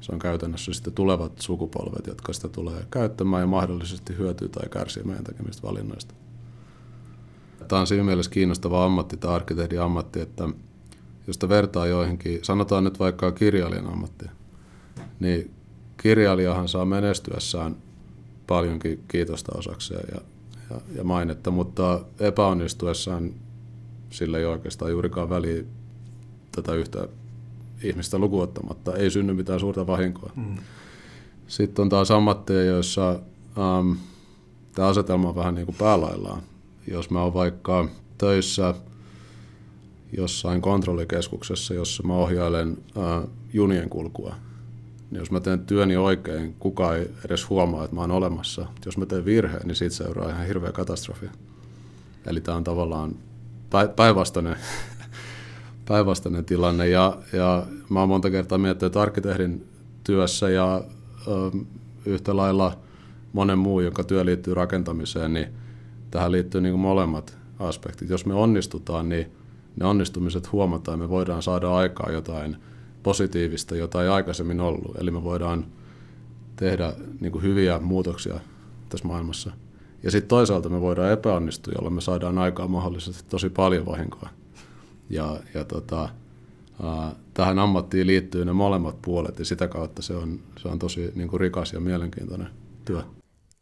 [0.03, 5.05] se on käytännössä sitten tulevat sukupolvet, jotka sitä tulee käyttämään ja mahdollisesti hyötyy tai kärsii
[5.05, 6.15] meidän tekemistä valinnoista.
[7.69, 10.49] Tämä on siinä mielessä kiinnostava ammatti, tämä arkkitehdin ammatti, että
[11.27, 14.27] jos sitä vertaa joihinkin, sanotaan nyt vaikka kirjailijan ammatti,
[15.21, 15.55] niin
[15.97, 17.77] kirjailijahan saa menestyessään
[18.47, 20.21] paljonkin kiitosta osakseen ja,
[20.71, 23.35] ja, ja mainetta, mutta epäonnistuessaan
[24.11, 25.65] sillä ei oikeastaan juurikaan väliä
[26.53, 27.09] tätä yhtä
[27.83, 28.97] ihmistä lukuottamatta.
[28.97, 30.33] Ei synny mitään suurta vahinkoa.
[30.37, 30.57] Mm.
[31.47, 33.11] Sitten on taas ammatteja, joissa
[33.59, 33.93] ähm,
[34.75, 36.43] tämä asetelma on vähän niin kuin päälaillaan.
[36.89, 38.75] Jos mä oon vaikka töissä
[40.13, 44.35] jossain kontrollikeskuksessa, jossa mä ohjailen äh, junien kulkua,
[45.11, 48.67] niin jos mä teen työni oikein, kukaan ei edes huomaa, että mä oon olemassa.
[48.87, 51.27] Jos mä teen virheen, niin siitä seuraa ihan hirveä katastrofi.
[52.27, 53.17] Eli tämä on tavallaan
[53.97, 54.57] päinvastainen
[55.93, 56.89] päinvastainen tilanne.
[56.89, 59.67] Ja, ja mä oon monta kertaa miettinyt, että arkkitehdin
[60.05, 60.85] työssä ja
[61.29, 61.31] ö,
[62.07, 62.79] yhtä lailla
[63.33, 65.47] monen muu, joka työ liittyy rakentamiseen, niin
[66.11, 68.11] tähän liittyy niin kuin molemmat aspektit.
[68.11, 69.33] Jos me onnistutaan, niin
[69.81, 72.57] ne onnistumiset huomataan, me voidaan saada aikaa jotain
[73.03, 74.97] positiivista, jota ei aikaisemmin ollut.
[74.99, 75.65] Eli me voidaan
[76.57, 78.41] tehdä niin kuin hyviä muutoksia
[78.89, 79.53] tässä maailmassa.
[80.03, 84.42] Ja sitten toisaalta me voidaan epäonnistua, jolloin me saadaan aikaa mahdollisesti tosi paljon vahinkoa.
[85.11, 86.09] Ja, ja tota,
[86.83, 91.13] ää, tähän ammattiin liittyy ne molemmat puolet ja sitä kautta se on, se on tosi
[91.15, 92.49] niin kuin rikas ja mielenkiintoinen
[92.85, 93.03] työ.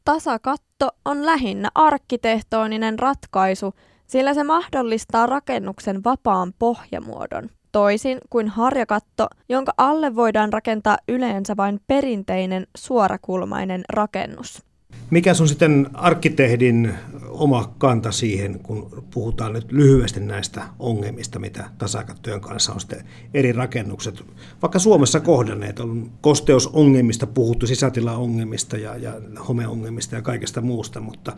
[0.05, 3.74] tasakatto on lähinnä arkkitehtoninen ratkaisu,
[4.07, 11.80] sillä se mahdollistaa rakennuksen vapaan pohjamuodon, toisin kuin harjakatto, jonka alle voidaan rakentaa yleensä vain
[11.86, 14.62] perinteinen suorakulmainen rakennus.
[15.11, 16.95] Mikä on sitten arkkitehdin
[17.28, 23.53] oma kanta siihen, kun puhutaan nyt lyhyesti näistä ongelmista, mitä tasakattojen kanssa on sitten eri
[23.53, 24.24] rakennukset,
[24.62, 29.12] vaikka Suomessa kohdanneet, on kosteusongelmista puhuttu, sisätilaongelmista ja, ja
[29.49, 31.32] homeongelmista ja kaikesta muusta, mutta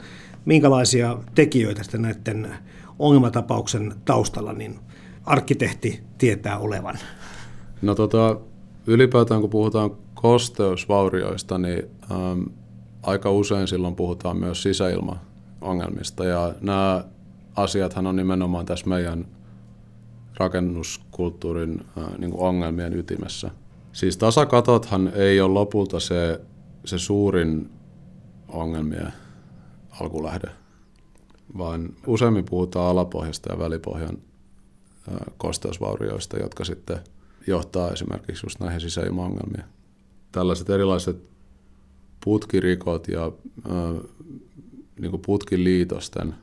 [0.44, 2.54] minkälaisia tekijöitä sitten näiden
[2.98, 4.78] ongelmatapauksen taustalla niin
[5.24, 6.98] arkkitehti tietää olevan?
[7.82, 8.36] No tota,
[8.86, 12.42] ylipäätään kun puhutaan kosteusvaurioista, niin ähm,
[13.02, 17.04] aika usein silloin puhutaan myös sisäilmaongelmista ja nämä
[17.56, 19.26] asiathan on nimenomaan tässä meidän
[20.36, 21.84] rakennuskulttuurin
[22.18, 23.50] niin kuin ongelmien ytimessä.
[23.92, 26.40] Siis tasakatothan ei ole lopulta se,
[26.84, 27.70] se suurin
[28.48, 29.12] ongelmien
[30.00, 30.48] alkulähde,
[31.58, 34.18] vaan useimmin puhutaan alapohjasta ja välipohjan
[35.36, 36.98] kosteusvaurioista, jotka sitten
[37.46, 39.64] johtaa esimerkiksi just näihin sisäilmaongelmiin.
[40.32, 41.31] Tällaiset erilaiset
[42.24, 43.32] putkirikot ja
[43.70, 44.10] äh,
[44.98, 46.34] niin putkiliitosten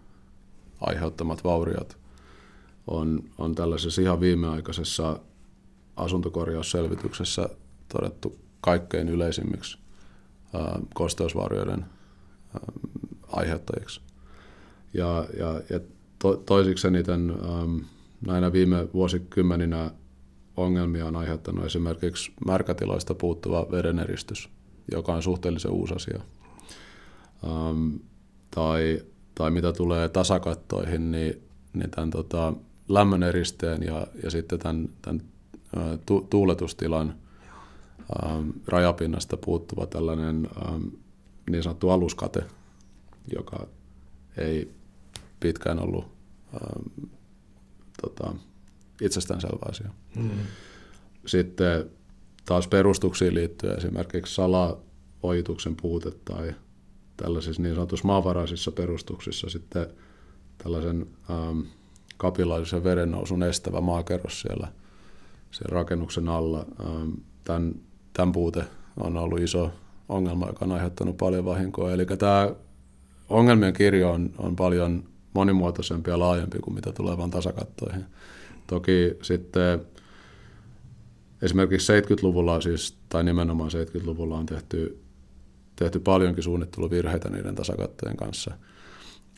[0.81, 1.97] aiheuttamat vauriot
[2.87, 5.19] on, on tällaisessa ihan viimeaikaisessa
[5.95, 7.49] asuntokorjausselvityksessä
[7.87, 9.77] todettu kaikkein yleisimmiksi
[10.93, 11.85] kosteusvaurioiden
[13.27, 14.01] aiheuttajiksi.
[14.93, 15.79] Ja, ja, ja
[16.19, 17.33] to, toisiksi eniten
[18.27, 19.91] näinä viime vuosikymmeninä
[20.57, 24.49] ongelmia on aiheuttanut esimerkiksi märkätiloista puuttuva vedeneristys–
[24.91, 26.21] joka on suhteellisen uusi asia.
[27.47, 27.99] Um,
[28.51, 29.01] tai,
[29.35, 32.53] tai mitä tulee tasakattoihin, niin, niin tämän tota,
[32.89, 35.21] lämmön eristeen ja, ja sitten tämän, tämän
[36.05, 37.15] tu, tuuletustilan
[38.25, 40.91] um, rajapinnasta puuttuva tällainen um,
[41.49, 42.45] niin sanottu aluskate,
[43.33, 43.67] joka
[44.37, 44.71] ei
[45.39, 46.05] pitkään ollut
[46.53, 47.09] um,
[48.01, 48.33] tota,
[49.01, 49.89] itsestäänselvä asia.
[50.15, 50.29] Mm.
[51.25, 51.89] Sitten
[52.49, 56.53] taas perustuksiin liittyen esimerkiksi salaojituksen puute tai
[57.17, 59.87] tällaisissa niin sanotuissa maavaraisissa perustuksissa sitten
[60.63, 61.59] tällaisen ähm,
[62.17, 64.67] kapilaarisen verennousun estävä maakerros siellä,
[65.51, 66.65] siellä rakennuksen alla.
[66.85, 67.09] Ähm,
[67.43, 67.75] tämän,
[68.13, 68.63] tämän puute
[68.97, 69.71] on ollut iso
[70.09, 71.91] ongelma, joka on aiheuttanut paljon vahinkoa.
[71.91, 72.55] Eli tämä
[73.29, 78.05] ongelmien kirjo on, on paljon monimuotoisempi ja laajempi kuin mitä tulee vain tasakattoihin.
[78.67, 79.81] Toki sitten
[81.41, 84.99] esimerkiksi 70-luvulla siis, tai nimenomaan 70-luvulla on tehty,
[85.75, 88.51] tehty paljonkin suunnitteluvirheitä niiden tasakattojen kanssa.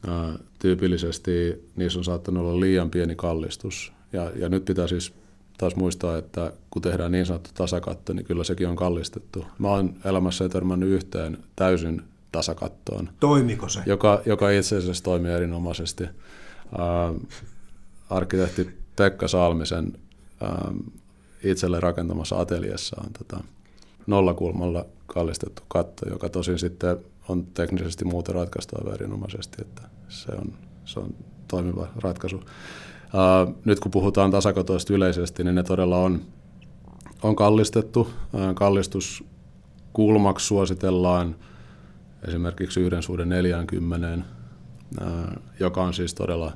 [0.07, 3.93] Ää, tyypillisesti niissä on saattanut olla liian pieni kallistus.
[4.13, 5.13] Ja, ja nyt pitää siis
[5.57, 9.45] taas muistaa, että kun tehdään niin sanottu tasakatto, niin kyllä sekin on kallistettu.
[9.59, 13.09] Mä oon elämässä törmännyt yhteen täysin tasakattoon.
[13.19, 13.79] Toimiko se?
[13.85, 16.03] Joka, joka itse asiassa toimii erinomaisesti.
[16.03, 17.13] Ää,
[18.09, 19.93] arkkitehti Pekka Salmisen
[21.43, 23.43] itselle rakentamassa ateljessa on tota,
[24.07, 26.97] nollakulmalla kallistettu katto, joka tosin sitten
[27.29, 30.53] on teknisesti muuten ratkaistu aivan erinomaisesti, että se on,
[30.85, 31.15] se on
[31.47, 32.35] toimiva ratkaisu.
[32.35, 36.21] Uh, nyt kun puhutaan tasakatoista yleisesti, niin ne todella on,
[37.23, 37.99] on kallistettu.
[37.99, 41.35] Uh, kallistuskulmaksi suositellaan
[42.27, 44.25] esimerkiksi yhden suhde 40,
[45.01, 45.07] uh,
[45.59, 46.53] joka on siis todella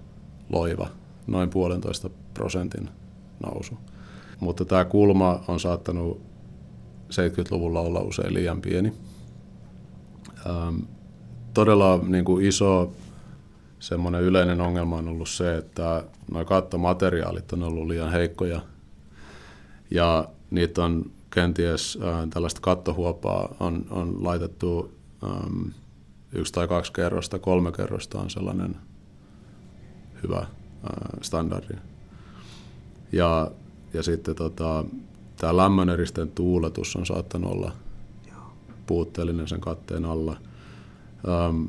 [0.49, 0.87] loiva,
[1.27, 2.89] noin puolentoista prosentin
[3.43, 3.77] nousu.
[4.39, 6.21] Mutta tämä kulma on saattanut
[7.11, 8.93] 70-luvulla olla usein liian pieni.
[10.49, 10.79] Ähm,
[11.53, 12.91] todella niin kuin iso
[13.79, 18.61] semmoinen yleinen ongelma on ollut se, että nuo kattomateriaalit on ollut liian heikkoja
[19.91, 25.67] ja niitä on kenties äh, tällaista kattohuopaa on, on laitettu ähm,
[26.33, 28.75] yksi tai kaksi kerrosta, kolme kerrosta on sellainen
[30.23, 30.47] hyvä äh,
[31.21, 31.73] standardi.
[33.11, 33.51] Ja
[33.95, 34.85] ja sitten tota,
[35.37, 37.71] tämä lämmöneristen tuuletus on saattanut olla
[38.85, 40.37] puutteellinen sen katteen alla.
[41.27, 41.63] Ähm,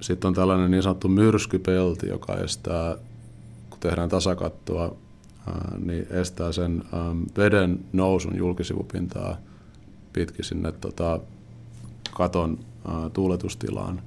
[0.00, 2.96] sitten on tällainen niin sanottu myrskypelti, joka estää,
[3.70, 4.96] kun tehdään tasakattoa,
[5.84, 6.82] niin estää sen
[7.36, 9.36] veden nousun julkisivupintaa
[10.12, 11.20] pitkin sinne tota,
[12.14, 12.58] katon
[13.12, 14.02] tuuletustilaan.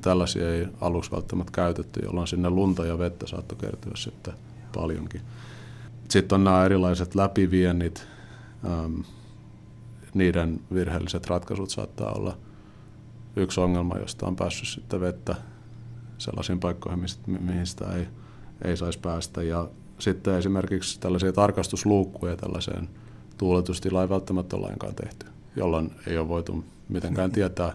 [0.00, 4.34] Tällaisia ei aluksi välttämättä käytetty, jolloin sinne lunta ja vettä saattoi kertyä sitten
[4.74, 5.20] paljonkin.
[6.08, 8.06] Sitten on nämä erilaiset läpiviennit,
[8.66, 9.00] ähm,
[10.14, 12.38] niiden virheelliset ratkaisut saattaa olla
[13.36, 15.34] yksi ongelma, josta on päässyt sitten vettä
[16.18, 18.06] sellaisiin paikkoihin, mihin sitä ei,
[18.64, 19.42] ei saisi päästä.
[19.42, 22.88] Ja sitten esimerkiksi tällaisia tarkastusluukkuja tällaiseen
[23.38, 27.74] tuuletustilaan ei välttämättä ole lainkaan tehty, jolloin ei ole voitu mitenkään tietää,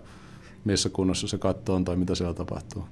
[0.66, 2.86] missä kunnossa se katto on tai mitä siellä tapahtuu.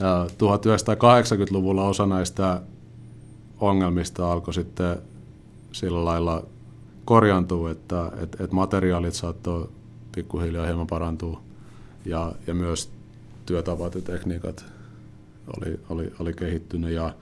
[0.00, 2.62] Ja 1980-luvulla osa näistä
[3.60, 4.98] ongelmista alkoi sitten
[5.72, 6.46] sillä lailla
[7.04, 9.68] korjaantua, että, että, että materiaalit saattoi
[10.14, 11.42] pikkuhiljaa hieman parantua
[12.04, 12.90] ja, ja myös
[13.46, 14.64] työtavat ja tekniikat
[15.56, 17.14] oli, oli, oli kehittynyt ja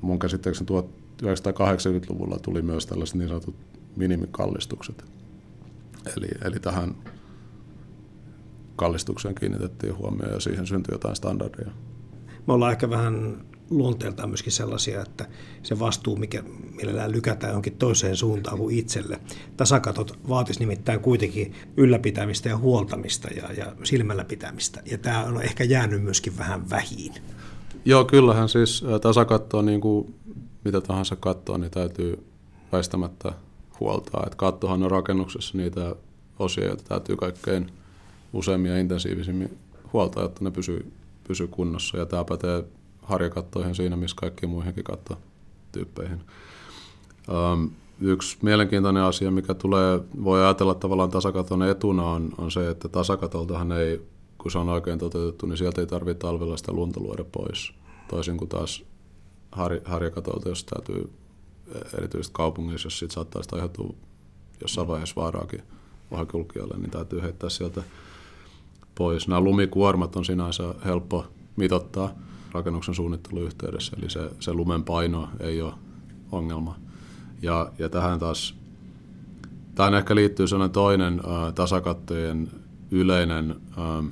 [0.00, 3.54] mun käsittääkseni 1980-luvulla tuli myös tällaiset niin sanotut
[3.96, 5.04] minimikallistukset.
[6.16, 6.94] Eli, eli tähän
[8.76, 11.70] kallistukseen kiinnitettiin huomioon ja siihen syntyi jotain standardia.
[12.46, 15.28] Me ollaan ehkä vähän luonteeltaan myöskin sellaisia, että
[15.62, 16.42] se vastuu, mikä
[16.76, 19.20] mielellään lykätään jonkin toiseen suuntaan kuin itselle.
[19.56, 24.82] Tasakatot vaatis nimittäin kuitenkin ylläpitämistä ja huoltamista ja, ja silmällä pitämistä.
[24.90, 27.14] Ja tämä on ehkä jäänyt myöskin vähän vähiin.
[27.84, 30.14] Joo, kyllähän siis tasakattoa, niin kuin
[30.64, 32.24] mitä tahansa kattoa, niin täytyy
[32.72, 33.32] väistämättä
[33.80, 34.24] huoltaa.
[34.26, 35.96] Et kattohan on rakennuksessa niitä
[36.38, 37.70] osia, joita täytyy kaikkein
[38.32, 39.58] useammin ja intensiivisimmin
[39.92, 40.92] huoltaa, jotta ne pysyy,
[41.28, 41.98] pysyy kunnossa.
[41.98, 42.64] Ja tämä pätee
[43.10, 46.20] harjakattoihin siinä, missä kaikkiin muihinkin kattotyyppeihin.
[47.28, 52.88] Um, yksi mielenkiintoinen asia, mikä tulee, voi ajatella tavallaan tasakaton etuna, on, on se, että
[52.88, 54.02] tasakatoltahan ei,
[54.38, 57.72] kun se on oikein toteutettu, niin sieltä ei tarvitse talvella sitä lunta luoda pois.
[58.08, 58.82] Toisin kuin taas
[59.52, 61.10] har, harjakatolta, jos täytyy
[61.98, 63.94] erityisesti kaupungissa, jos siitä saattaa sitä aiheutua
[64.60, 65.62] jossain vaiheessa vaaraakin
[66.10, 67.82] ohikulkijalle, niin täytyy heittää sieltä
[68.94, 69.28] pois.
[69.28, 72.14] Nämä lumikuormat on sinänsä helppo mitottaa
[72.52, 75.74] rakennuksen suunnittelun yhteydessä, eli se, se lumen paino ei ole
[76.32, 76.76] ongelma.
[77.42, 78.54] Ja, ja tähän taas,
[79.74, 82.50] tähän ehkä liittyy sellainen toinen ä, tasakattojen
[82.90, 84.04] yleinen ä,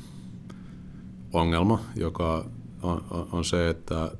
[1.32, 2.44] ongelma, joka
[2.82, 4.10] on, on, on se, että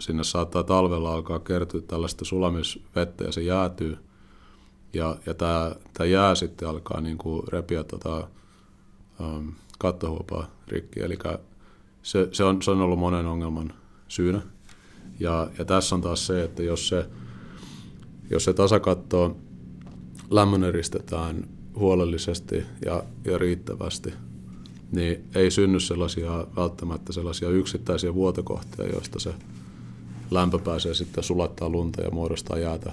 [0.00, 3.98] sinne saattaa talvella alkaa kertyä tällaista sulamisvettä ja se jäätyy.
[4.92, 8.28] Ja, ja tämä, tämä jää sitten alkaa niin kuin repiä tota,
[9.20, 11.00] um, kattohuopaa rikki.
[11.00, 11.18] Eli
[12.06, 13.72] se, se, on, se on ollut monen ongelman
[14.08, 14.42] syynä.
[15.20, 17.06] Ja, ja tässä on taas se, että jos se,
[18.30, 19.36] jos se tasakatto
[20.30, 24.14] lämmöneristetään huolellisesti ja, ja riittävästi,
[24.92, 29.34] niin ei synny sellaisia välttämättä sellaisia yksittäisiä vuotokohtia, joista se
[30.30, 32.92] lämpö pääsee sitten sulattaa lunta ja muodostaa jäätä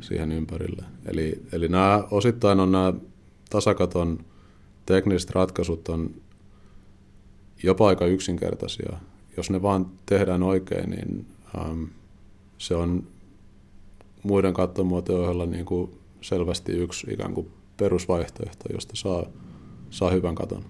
[0.00, 0.84] siihen ympärille.
[1.06, 2.92] Eli, eli nämä osittain on nämä
[3.50, 4.18] tasakaton
[4.86, 6.10] tekniset ratkaisut on
[7.64, 8.96] jopa aika yksinkertaisia.
[9.36, 11.26] Jos ne vaan tehdään oikein, niin
[11.58, 11.84] ähm,
[12.58, 13.06] se on
[14.22, 15.90] muiden kattomuotojen ohella niin kuin
[16.20, 19.24] selvästi yksi ikään kuin perusvaihtoehto, josta saa,
[19.90, 20.64] saa hyvän katon.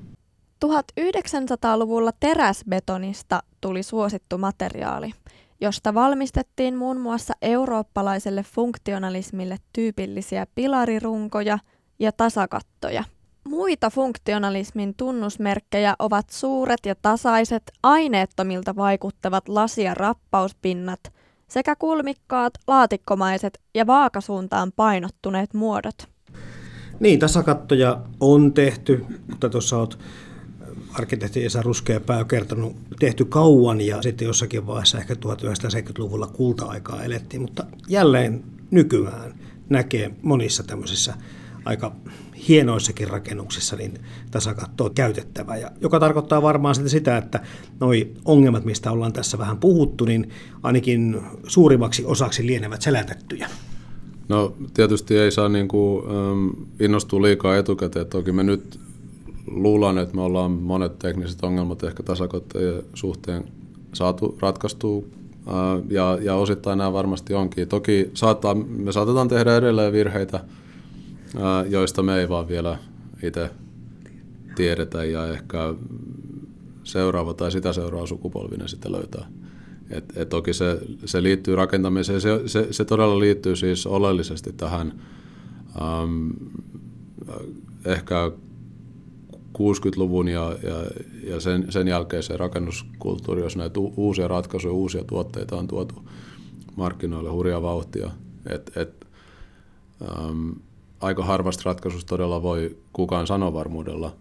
[0.64, 5.12] 1900-luvulla teräsbetonista tuli suosittu materiaali,
[5.61, 11.59] josta valmistettiin muun muassa eurooppalaiselle funktionalismille tyypillisiä pilarirunkoja
[11.99, 13.05] ja tasakattoja.
[13.49, 21.01] Muita funktionalismin tunnusmerkkejä ovat suuret ja tasaiset, aineettomilta vaikuttavat lasi- ja rappauspinnat
[21.49, 26.09] sekä kulmikkaat, laatikkomaiset ja vaakasuuntaan painottuneet muodot.
[27.01, 29.99] Niin, tasakattoja on tehty, mutta tuossa olet
[30.92, 37.42] arkkitehti Esa Ruskeapää on kertonut, tehty kauan ja sitten jossakin vaiheessa ehkä 1970-luvulla kulta-aikaa elettiin,
[37.42, 39.34] mutta jälleen nykyään
[39.68, 41.14] näkee monissa tämmöisissä
[41.64, 41.97] aika
[42.49, 43.99] hienoissakin rakennuksissa niin
[44.30, 47.40] tasakattoa käytettävä, ja, joka tarkoittaa varmaan sitä, että
[47.80, 50.30] noi ongelmat, mistä ollaan tässä vähän puhuttu, niin
[50.62, 53.49] ainakin suurimmaksi osaksi lienevät selätettyjä.
[54.28, 56.05] No tietysti ei saa niin kuin,
[56.80, 58.07] innostua liikaa etukäteen.
[58.07, 58.80] Toki me nyt
[59.47, 63.45] luulen, että me ollaan monet tekniset ongelmat ehkä tasakotteiden suhteen
[63.92, 65.03] saatu ratkaistua
[65.90, 67.68] ja, ja osittain nämä varmasti onkin.
[67.68, 70.40] Toki saattaa, me saatetaan tehdä edelleen virheitä,
[71.68, 72.78] joista me ei vaan vielä
[73.22, 73.50] itse
[74.54, 75.74] tiedetä ja ehkä
[76.84, 79.26] seuraava tai sitä seuraava sukupolvinen sitten löytää.
[79.90, 85.00] Et, et toki se, se liittyy rakentamiseen, se, se, se todella liittyy siis oleellisesti tähän
[85.82, 86.30] ähm,
[87.84, 88.30] ehkä
[89.58, 90.84] 60-luvun ja, ja,
[91.30, 95.94] ja sen, sen jälkeiseen rakennuskulttuuri, jos näitä uusia ratkaisuja, uusia tuotteita on tuotu
[96.76, 98.10] markkinoille hurjaa vauhtia.
[98.46, 99.06] Et, et,
[100.02, 100.50] ähm,
[101.05, 104.16] aika harvasta ratkaisusta todella voi kukaan sanoa varmuudella,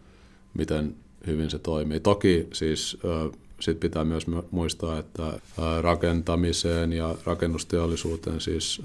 [0.54, 0.96] miten
[1.28, 2.00] hyvin se toimii.
[2.00, 2.98] Toki siis
[3.60, 5.40] sit pitää myös muistaa, että
[5.82, 8.82] rakentamiseen ja rakennusteollisuuteen siis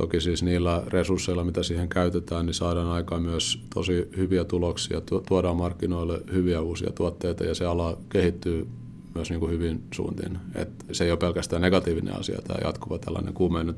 [0.00, 5.56] Toki siis niillä resursseilla, mitä siihen käytetään, niin saadaan aikaan myös tosi hyviä tuloksia, tuodaan
[5.56, 8.68] markkinoille hyviä uusia tuotteita ja se ala kehittyy
[9.14, 10.38] myös niin kuin hyvin suuntiin.
[10.54, 13.74] Et se ei ole pelkästään negatiivinen asia, tämä jatkuva tällainen kuumeinen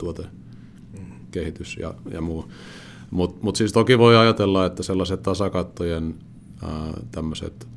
[1.32, 2.52] tuotekehitys ja, ja muu.
[3.10, 6.14] Mutta mut siis toki voi ajatella, että sellaiset tasakattojen
[7.10, 7.68] tämmöiset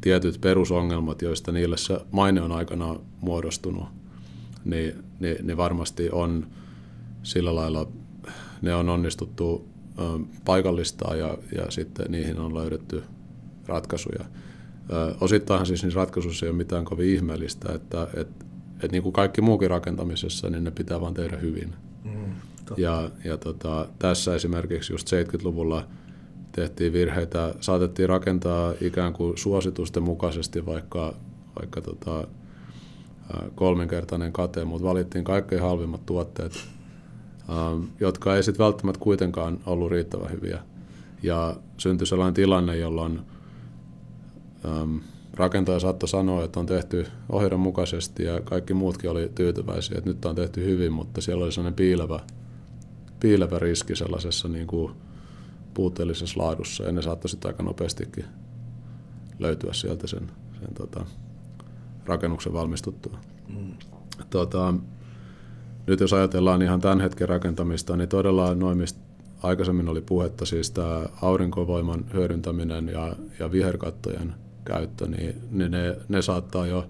[0.00, 3.84] tietyt perusongelmat, joista niille se maine on aikana muodostunut,
[4.64, 6.46] niin, niin, niin varmasti on
[7.22, 7.88] sillä lailla,
[8.62, 9.68] ne on onnistuttu
[10.44, 13.02] paikallistaa ja, ja sitten niihin on löydetty
[13.66, 14.24] ratkaisuja.
[15.20, 18.28] Osittainhan siis niissä ratkaisuissa ei ole mitään kovin ihmeellistä, että et,
[18.82, 21.72] et niin kuin kaikki muukin rakentamisessa, niin ne pitää vaan tehdä hyvin.
[22.04, 22.34] Mm,
[22.76, 25.86] ja ja tota, tässä esimerkiksi just 70-luvulla
[26.52, 31.14] tehtiin virheitä, saatettiin rakentaa ikään kuin suositusten mukaisesti vaikka,
[31.60, 32.26] vaikka tota,
[33.54, 36.52] kolminkertainen kate, mutta valittiin kaikkein halvimmat tuotteet,
[38.00, 40.58] jotka ei sitten välttämättä kuitenkaan ollut riittävän hyviä.
[41.22, 43.20] Ja syntyi sellainen tilanne, jolloin
[45.34, 50.24] rakentaja saattoi sanoa, että on tehty ohjelman mukaisesti ja kaikki muutkin oli tyytyväisiä, että nyt
[50.24, 52.20] on tehty hyvin, mutta siellä oli sellainen piilevä,
[53.20, 54.92] piilevä riski sellaisessa niin kuin
[55.74, 58.24] puutteellisessa laadussa ja ne saattoi sitten aika nopeastikin
[59.38, 61.06] löytyä sieltä sen, sen tota,
[62.06, 63.18] rakennuksen valmistuttua.
[63.48, 63.72] Mm.
[64.30, 64.74] Tota,
[65.86, 69.00] nyt jos ajatellaan ihan tämän hetken rakentamista, niin todella noin, mistä
[69.42, 76.22] aikaisemmin oli puhetta, siis tämä aurinkovoiman hyödyntäminen ja, ja viherkattojen käyttö, niin, niin ne, ne
[76.22, 76.86] saattaa jo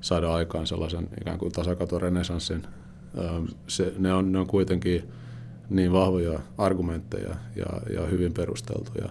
[0.00, 2.66] saada aikaan sellaisen ikään kuin tasakatorenesanssin.
[3.66, 5.08] Se, ne, on, ne on kuitenkin
[5.70, 9.10] niin vahvoja argumentteja ja, ja hyvin perusteltuja,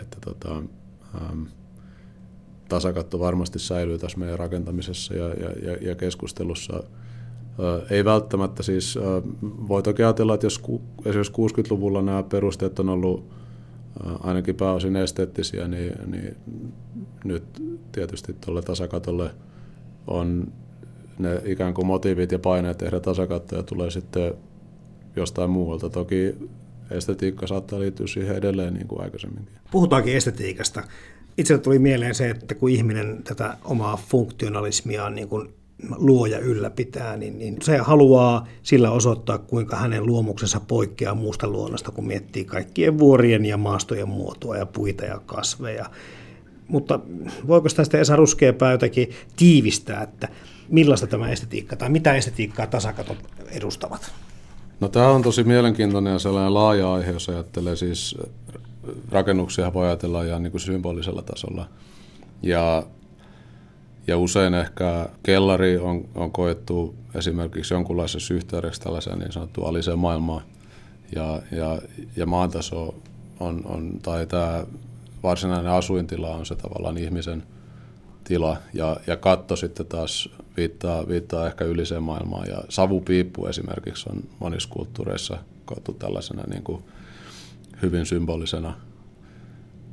[0.00, 0.62] että tota,
[1.14, 1.42] ähm,
[2.68, 6.82] tasakatto varmasti säilyy tässä meidän rakentamisessa ja, ja, ja keskustelussa.
[7.90, 8.98] Ei välttämättä siis,
[9.42, 10.62] voi toki ajatella, että jos
[11.04, 13.30] esimerkiksi 60-luvulla nämä perusteet on ollut
[14.20, 16.36] ainakin pääosin esteettisiä, niin, niin
[17.24, 17.44] nyt
[17.92, 19.30] tietysti tuolle tasakatolle
[20.06, 20.52] on
[21.18, 24.34] ne ikään kuin motiivit ja paineet tehdä tasakattoja tulee sitten
[25.16, 25.90] jostain muualta.
[25.90, 26.34] Toki
[26.90, 29.54] estetiikka saattaa liittyä siihen edelleen niin kuin aikaisemminkin.
[29.70, 30.82] Puhutaankin estetiikasta.
[31.38, 35.48] Itse tuli mieleen se, että kun ihminen tätä omaa funktionalismiaan niin kuin
[35.96, 41.90] luo ja ylläpitää, niin, niin se haluaa sillä osoittaa, kuinka hänen luomuksensa poikkeaa muusta luonnosta,
[41.90, 45.86] kun miettii kaikkien vuorien ja maastojen muotoa ja puita ja kasveja.
[46.68, 47.00] Mutta
[47.46, 50.28] voiko tästä Esa Ruskeapää jotenkin tiivistää, että
[50.68, 53.18] millaista tämä estetiikka tai mitä estetiikkaa tasakatot
[53.50, 54.12] edustavat?
[54.80, 58.18] No tämä on tosi mielenkiintoinen ja sellainen laaja aihe, jos ajattelee siis
[59.10, 61.68] rakennuksia voi ajatella ihan niin kuin symbolisella tasolla.
[62.42, 62.86] Ja,
[64.06, 70.42] ja usein ehkä kellari on, on koettu esimerkiksi jonkunlaisessa yhteydessä tällaiseen niin sanottuun aliseen maailmaan.
[71.14, 71.78] Ja, ja,
[72.16, 72.94] ja maantaso
[73.40, 74.66] on, on, tai tämä
[75.22, 77.42] varsinainen asuintila on se tavallaan ihmisen
[78.28, 84.22] tila ja, ja katto sitten taas viittaa, viittaa ehkä yliseen maailmaan ja savupiippu esimerkiksi on
[84.38, 86.82] monissa kulttuureissa koettu tällaisena niin kuin
[87.82, 88.74] hyvin symbolisena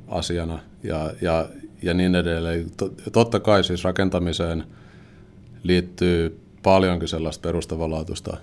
[0.08, 1.48] asiana ja, ja,
[1.82, 2.70] ja niin edelleen.
[3.12, 4.64] Totta kai siis rakentamiseen
[5.62, 8.36] liittyy paljonkin sellaista perustavanlaatuista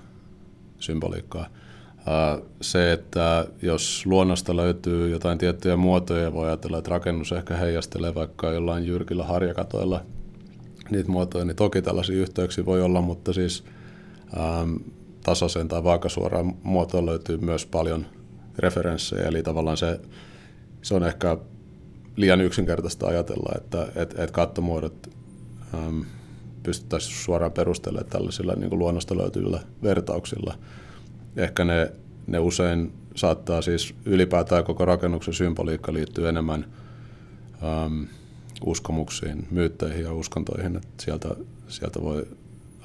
[0.79, 1.47] symboliikkaa.
[2.61, 8.51] Se, että jos luonnosta löytyy jotain tiettyjä muotoja, voi ajatella, että rakennus ehkä heijastelee vaikka
[8.51, 10.01] jollain jyrkillä harjakatoilla
[10.89, 13.63] niitä muotoja, niin toki tällaisia yhteyksiä voi olla, mutta siis
[14.37, 14.75] ähm,
[15.23, 18.05] tasaisen tai vaakasuoraan muotoon löytyy myös paljon
[18.59, 19.99] referenssejä, eli tavallaan se,
[20.81, 21.37] se on ehkä
[22.15, 25.09] liian yksinkertaista ajatella, että et, et kattomuodot
[25.73, 26.01] ähm,
[26.63, 30.57] pystyttäisiin suoraan perustelemaan tällaisilla niin luonnosta löytyvillä vertauksilla.
[31.37, 31.91] Ehkä ne,
[32.27, 36.65] ne usein saattaa siis ylipäätään koko rakennuksen symboliikka liittyy enemmän
[37.63, 38.03] ähm,
[38.65, 41.29] uskomuksiin, myytteihin ja uskontoihin, että sieltä,
[41.67, 42.27] sieltä voi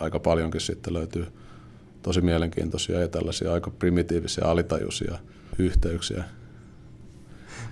[0.00, 1.26] aika paljonkin sitten löytyä
[2.02, 5.18] tosi mielenkiintoisia ja tällaisia aika primitiivisiä alitajuisia
[5.58, 6.24] yhteyksiä.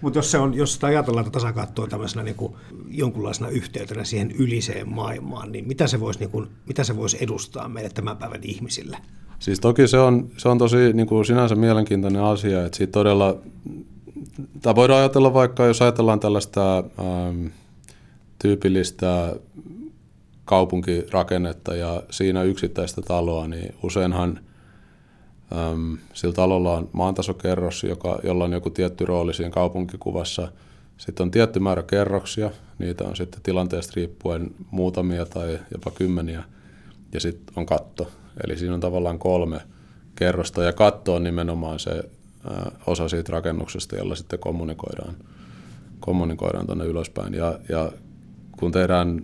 [0.01, 2.55] Mutta jos, se on, jos sitä ajatellaan että tasakattoa tämmöisenä niin kuin
[2.89, 7.69] jonkunlaisena yhteytenä siihen yliseen maailmaan, niin mitä se voisi, niin kuin, mitä se voisi edustaa
[7.69, 8.97] meille tämän päivän ihmisille?
[9.39, 13.39] Siis toki se on, se on tosi niin kuin sinänsä mielenkiintoinen asia, että siitä todella,
[14.63, 17.47] tai voidaan ajatella vaikka, jos ajatellaan tällaista ähm,
[18.39, 19.37] tyypillistä
[20.45, 24.41] kaupunkirakennetta ja siinä yksittäistä taloa, niin useinhan
[25.53, 30.53] äm, sillä talolla on maantasokerros, joka, jolla on joku tietty rooli siinä kaupunkikuvassa.
[30.99, 36.45] Sitten on tietty määrä kerroksia, niitä on sitten tilanteesta riippuen muutamia tai jopa kymmeniä.
[37.15, 38.11] Ja sitten on katto,
[38.45, 39.61] eli siinä on tavallaan kolme
[40.17, 41.91] kerrosta ja katto on nimenomaan se
[42.51, 45.15] ää, osa siitä rakennuksesta, jolla sitten kommunikoidaan,
[46.01, 47.35] kommunikoidaan tuonne ylöspäin.
[47.35, 47.93] Ja, ja
[48.59, 49.23] kun tehdään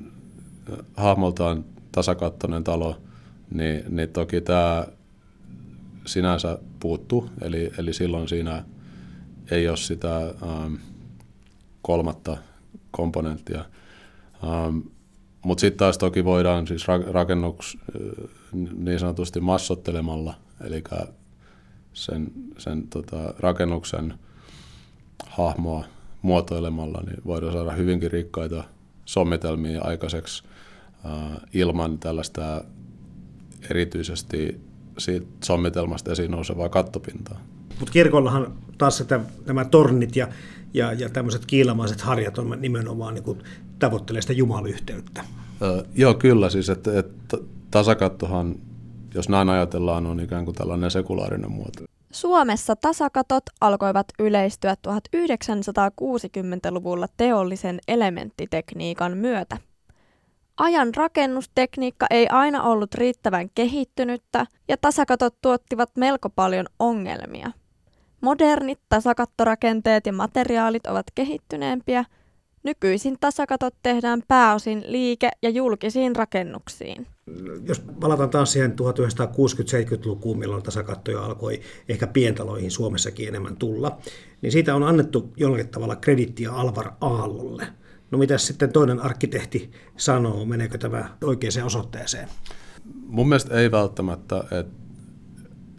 [0.97, 2.97] hahmoltaan tasakattoinen talo,
[3.51, 4.87] niin, niin toki tämä
[6.07, 8.65] sinänsä puuttuu, eli, eli silloin siinä
[9.51, 10.75] ei ole sitä ähm,
[11.83, 12.37] kolmatta
[12.91, 13.65] komponenttia.
[14.45, 14.79] Ähm,
[15.45, 17.79] Mutta sitten taas toki voidaan siis rakennuks
[18.53, 20.35] niin sanotusti massottelemalla,
[20.65, 20.85] eli
[21.93, 24.15] sen, sen tota, rakennuksen
[25.27, 25.85] hahmoa
[26.23, 28.65] muotoilemalla, niin voidaan saada hyvinkin rikkaita
[29.05, 30.43] sommitelmia aikaiseksi
[31.07, 32.65] äh, ilman tällaista
[33.71, 34.61] erityisesti
[34.99, 37.41] siitä sommitelmasta esiin nousevaa kattopintaa.
[37.79, 40.29] Mutta kirkollahan taas että nämä tornit ja,
[40.75, 43.39] ja, ja tämmöiset kiilamaiset harjat on nimenomaan niin
[43.79, 45.25] tavoittelee sitä jumalyhteyttä.
[45.63, 46.51] Öö, joo, kyllä.
[46.51, 47.37] Siis, että, että
[47.73, 48.55] tasakattohan,
[49.15, 51.85] jos näin ajatellaan, on ikään kuin tällainen sekulaarinen muoto.
[52.13, 59.57] Suomessa tasakatot alkoivat yleistyä 1960-luvulla teollisen elementtitekniikan myötä.
[60.57, 67.51] Ajan rakennustekniikka ei aina ollut riittävän kehittynyttä ja tasakatot tuottivat melko paljon ongelmia.
[68.21, 72.05] Modernit tasakattorakenteet ja materiaalit ovat kehittyneempiä.
[72.63, 77.07] Nykyisin tasakatot tehdään pääosin liike- ja julkisiin rakennuksiin
[77.69, 83.99] jos palataan taas siihen 1960-70-lukuun, milloin tasakattoja alkoi ehkä pientaloihin Suomessakin enemmän tulla,
[84.43, 87.67] niin siitä on annettu jollakin tavalla kredittiä Alvar Aallolle.
[88.11, 92.29] No mitä sitten toinen arkkitehti sanoo, meneekö tämä oikeaan osoitteeseen?
[93.07, 94.83] Mun mielestä ei välttämättä, että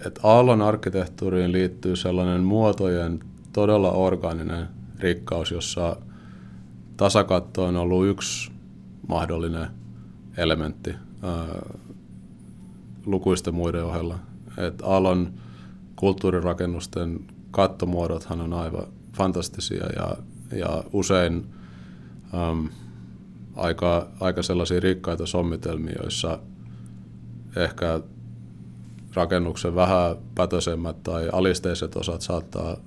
[0.05, 3.19] et Aallon arkkitehtuuriin liittyy sellainen muotojen
[3.53, 4.67] todella orgaaninen
[4.99, 5.97] rikkaus, jossa
[6.97, 8.51] tasakatto on ollut yksi
[9.07, 9.67] mahdollinen
[10.37, 10.95] elementti
[13.05, 14.19] lukuisten muiden ohella.
[14.57, 15.33] Et Aallon
[15.95, 17.19] kulttuurirakennusten
[17.51, 20.17] kattomuodothan on aivan fantastisia ja,
[20.57, 21.45] ja usein
[22.33, 22.69] äm,
[23.55, 26.39] aika, aika sellaisia rikkaita sommitelmia, joissa
[27.55, 28.01] ehkä
[29.13, 32.77] rakennuksen vähän pätöisemmät tai alisteiset osat saattaa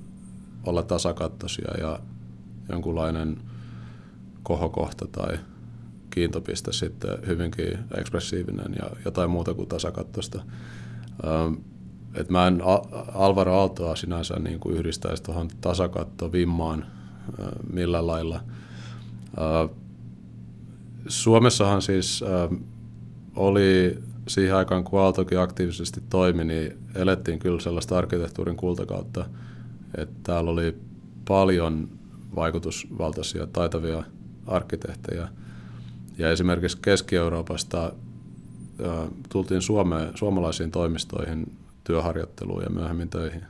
[0.66, 1.98] olla tasakattoisia ja
[2.68, 3.38] jonkunlainen
[4.42, 5.38] kohokohta tai
[6.16, 10.42] kiintopiste sitten hyvinkin ekspressiivinen ja jotain muuta kuin tasakattoista.
[11.26, 11.54] Ähm,
[12.14, 12.62] et mä en
[13.14, 18.36] Alvaro Aaltoa sinänsä niin kuin yhdistäisi tuohon tasakattovimmaan äh, millä lailla.
[18.36, 19.76] Äh,
[21.08, 22.54] Suomessahan siis ähm,
[23.34, 23.98] oli
[24.28, 29.26] siihen aikaan, kun Aaltokin aktiivisesti toimi, niin elettiin kyllä sellaista arkkitehtuurin kultakautta,
[29.96, 30.76] että täällä oli
[31.28, 31.88] paljon
[32.36, 34.02] vaikutusvaltaisia, taitavia
[34.46, 35.28] arkkitehtejä–
[36.18, 37.92] ja esimerkiksi Keski-Euroopasta
[39.28, 43.42] tultiin Suomeen, suomalaisiin toimistoihin työharjoitteluun ja myöhemmin töihin.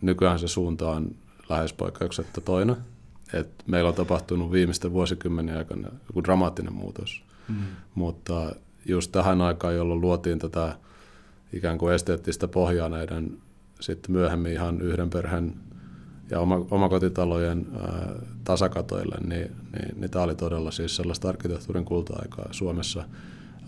[0.00, 1.14] Nykyään se suunta on
[1.48, 2.76] lähes poikkeuksetta toinen.
[3.32, 7.22] Et meillä on tapahtunut viimeisten vuosikymmenen aikana joku dramaattinen muutos.
[7.48, 7.56] Mm.
[7.94, 8.54] Mutta
[8.86, 10.76] just tähän aikaan, jolloin luotiin tätä
[11.52, 13.38] ikään kuin esteettistä pohjaa näiden
[13.80, 15.54] sitten myöhemmin ihan yhden perheen
[16.32, 18.12] ja oma, omakotitalojen ää,
[18.44, 23.04] tasakatoille, niin, niin, niin tämä oli todella siis sellaista arkkitehtuurin kulta-aikaa Suomessa.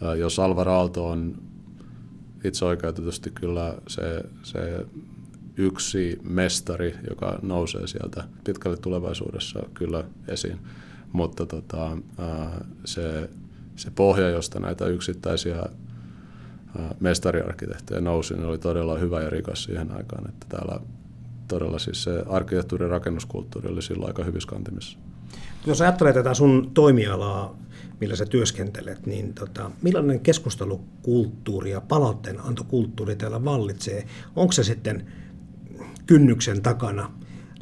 [0.02, 1.34] Ää, jos Alvar Aalto on
[2.44, 4.86] itse oikeutetusti kyllä se, se
[5.56, 10.58] yksi mestari, joka nousee sieltä pitkälle tulevaisuudessa kyllä esiin.
[11.12, 13.30] Mutta tota, ää, se,
[13.76, 15.62] se pohja, josta näitä yksittäisiä
[17.00, 20.80] mestariarkkitehtejä nousi, niin oli todella hyvä ja rikas siihen aikaan, että täällä
[21.54, 24.98] todella siis se arkkitehtuurin rakennuskulttuuri oli silloin aika hyvissä kantimissa.
[25.66, 27.58] Jos ajattelee tätä sun toimialaa,
[28.00, 31.82] millä sä työskentelet, niin tota, millainen keskustelukulttuuri ja
[32.38, 34.06] antokulttuuri täällä vallitsee?
[34.36, 35.12] Onko se sitten
[36.06, 37.12] kynnyksen takana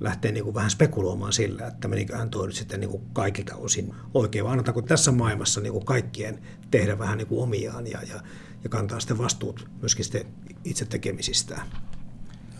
[0.00, 3.94] lähteä niin kuin vähän spekuloimaan sillä, että meniköhän tuo nyt sitten niin kuin kaikilta osin
[4.14, 6.38] oikein, vai annetaanko tässä maailmassa niin kuin kaikkien
[6.70, 8.20] tehdä vähän niin kuin omiaan ja, ja,
[8.64, 10.26] ja kantaa sitten vastuut myöskin sitten
[10.64, 11.66] itse tekemisistään?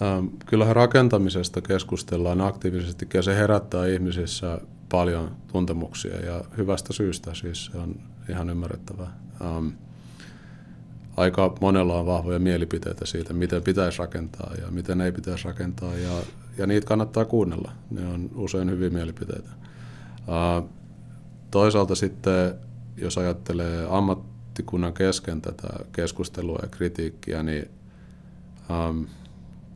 [0.02, 7.66] Ähm, kyllähän rakentamisesta keskustellaan aktiivisesti ja se herättää ihmisissä paljon tuntemuksia ja hyvästä syystä, siis
[7.66, 7.94] se on
[8.28, 9.16] ihan ymmärrettävää.
[9.40, 9.68] Ähm,
[11.16, 16.10] aika monella on vahvoja mielipiteitä siitä, miten pitäisi rakentaa ja miten ei pitäisi rakentaa ja,
[16.58, 17.72] ja niitä kannattaa kuunnella.
[17.90, 19.48] Ne on usein hyviä mielipiteitä.
[19.48, 20.64] Äh,
[21.50, 22.54] toisaalta sitten,
[22.96, 27.70] jos ajattelee ammattikunnan kesken tätä keskustelua ja kritiikkiä, niin
[28.70, 29.02] ähm,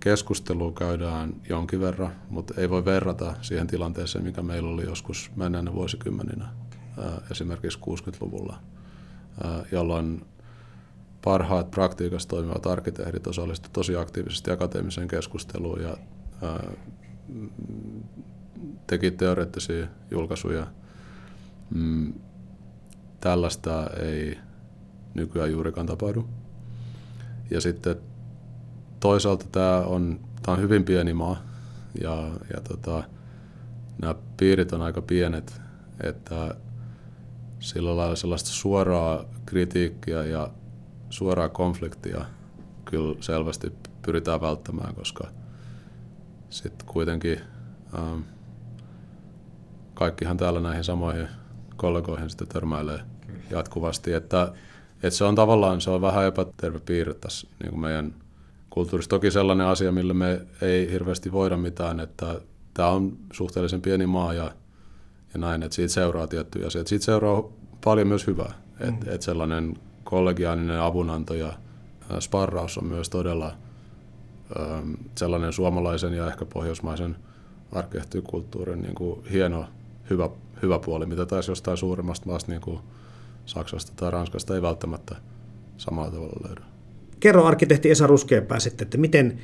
[0.07, 5.73] keskustelua käydään jonkin verran, mutta ei voi verrata siihen tilanteeseen, mikä meillä oli joskus menneenä
[5.73, 6.49] vuosikymmeninä,
[7.31, 8.59] esimerkiksi 60-luvulla,
[9.73, 10.25] jolloin
[11.25, 15.97] parhaat praktiikassa toimivat arkkitehdit osallistuivat tosi aktiivisesti akateemiseen keskusteluun ja
[18.87, 20.67] teki teoreettisia julkaisuja.
[21.75, 22.15] Mm,
[23.21, 24.39] tällaista ei
[25.15, 26.29] nykyään juurikaan tapahdu.
[27.51, 27.97] Ja sitten
[29.01, 31.37] toisaalta tämä on, tämä on hyvin pieni maa
[32.01, 33.03] ja, ja tota,
[34.03, 35.61] nämä piirit on aika pienet,
[36.03, 36.55] että
[37.61, 40.51] sillä lailla sellaista suoraa kritiikkiä ja
[41.11, 42.25] suoraa konfliktia
[42.85, 43.73] kyllä selvästi
[44.03, 45.29] pyritään välttämään, koska
[46.51, 47.41] sitten kuitenkin
[47.99, 48.21] ähm,
[49.95, 51.29] kaikkihan täällä näihin samoihin
[51.77, 53.01] kollegoihin sitten törmäilee
[53.51, 54.53] jatkuvasti, että,
[55.03, 58.15] että se on tavallaan se on vähän epäterve piirre tässä niin kuin meidän
[58.77, 59.09] kulttuurissa.
[59.09, 62.41] Toki sellainen asia, millä me ei hirveästi voida mitään, että
[62.75, 64.53] tämä on suhteellisen pieni maa ja,
[65.35, 66.89] ja näin, että siitä seuraa tiettyjä asioita.
[66.89, 67.43] Siitä seuraa
[67.85, 68.89] paljon myös hyvää, mm.
[68.89, 69.75] että et sellainen
[70.05, 71.53] kollegiaalinen avunanto ja
[72.21, 73.53] sparraus on myös todella
[74.61, 77.17] ähm, sellainen suomalaisen ja ehkä pohjoismaisen
[77.73, 79.65] arkkitehtuurikulttuurin niin kuin hieno,
[80.11, 80.31] hyvä,
[80.63, 82.81] hyvä puoli, mitä taas jostain suuremmasta maasta niin kuin
[83.47, 85.17] Saksasta tai Ranskasta ei välttämättä
[85.77, 86.76] samalla tavalla löydy.
[87.21, 89.39] Kerro arkkitehti Esa Ruskeapää sitten, että miten,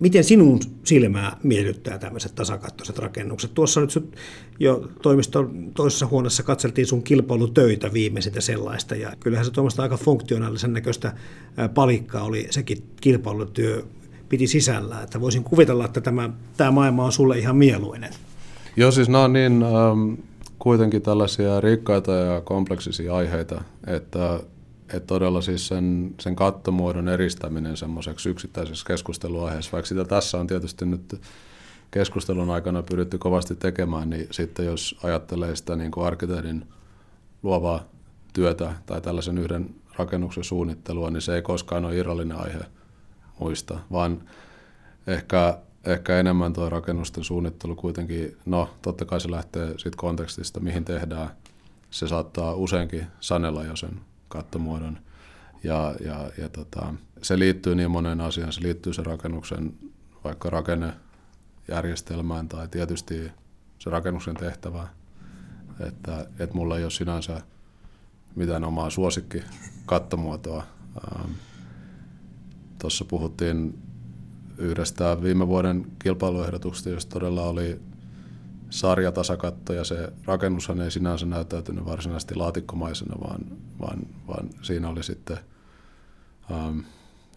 [0.00, 3.54] miten sinun silmää miellyttää tämmöiset tasakattoiset rakennukset?
[3.54, 4.14] Tuossa nyt
[4.60, 10.72] jo toimiston toisessa huoneessa katseltiin sun kilpailutöitä viimeisintä sellaista, ja kyllähän se tuommoista aika funktionaalisen
[10.72, 11.12] näköistä
[11.74, 13.82] palikkaa oli sekin kilpailutyö
[14.28, 18.10] piti sisällä, että voisin kuvitella, että tämä, tämä maailma on sulle ihan mieluinen.
[18.76, 20.14] Joo, siis nämä on niin ähm,
[20.58, 24.40] kuitenkin tällaisia rikkaita ja kompleksisia aiheita, että,
[24.92, 30.86] että todella siis sen, sen kattomuodon eristäminen semmoiseksi yksittäiseksi keskusteluaiheeksi, vaikka sitä tässä on tietysti
[30.86, 31.20] nyt
[31.90, 36.64] keskustelun aikana pyritty kovasti tekemään, niin sitten jos ajattelee sitä niin kuin arkkitehdin
[37.42, 37.84] luovaa
[38.32, 42.60] työtä tai tällaisen yhden rakennuksen suunnittelua, niin se ei koskaan ole irrallinen aihe
[43.38, 44.22] muista, vaan
[45.06, 50.84] ehkä, ehkä enemmän tuo rakennusten suunnittelu kuitenkin, no totta kai se lähtee siitä kontekstista, mihin
[50.84, 51.30] tehdään.
[51.90, 54.00] Se saattaa useinkin sanella jo sen
[54.32, 54.98] kattomuodon.
[55.64, 58.52] Ja, ja, ja tota, se liittyy niin moneen asiaan.
[58.52, 59.74] Se liittyy se rakennuksen
[60.24, 63.32] vaikka rakennejärjestelmään tai tietysti
[63.78, 64.88] se rakennuksen tehtävään.
[65.86, 67.40] Että, että mulla ei ole sinänsä
[68.36, 69.42] mitään omaa suosikki
[69.86, 70.62] kattomuotoa.
[71.18, 71.30] Ähm,
[72.78, 73.78] Tuossa puhuttiin
[74.58, 77.80] yhdestä viime vuoden kilpailuehdotuksesta, jossa todella oli
[78.72, 83.40] sarjatasakatto ja se rakennushan ei sinänsä näyttäytynyt varsinaisesti laatikkomaisena, vaan,
[83.80, 83.98] vaan,
[84.28, 85.38] vaan siinä oli sitten
[86.50, 86.78] ähm,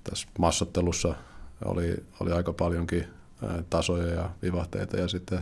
[0.03, 1.15] tässä massottelussa
[1.65, 3.03] oli, oli aika paljonkin
[3.43, 5.39] äh, tasoja ja vivahteita ja sitten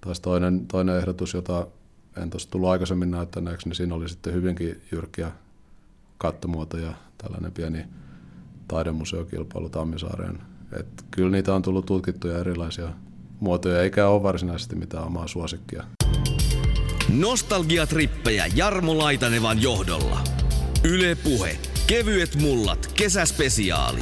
[0.00, 1.66] taas toinen, toinen ehdotus, jota
[2.22, 5.32] en tuossa tullut aikaisemmin näyttäneeksi, niin siinä oli sitten hyvinkin jyrkkiä
[6.18, 7.84] kattomuotoja, tällainen pieni
[8.68, 10.42] taidemuseokilpailu Tammisaareen.
[10.78, 12.88] Et kyllä niitä on tullut tutkittuja erilaisia
[13.40, 15.84] muotoja, eikä ole varsinaisesti mitään omaa suosikkia.
[17.08, 20.20] Nostalgiatrippejä Jarmo Laitanevan johdolla.
[20.84, 21.58] Yle Puhe.
[21.86, 22.90] Kevyet mullat.
[22.94, 24.00] Kesäspesiaali.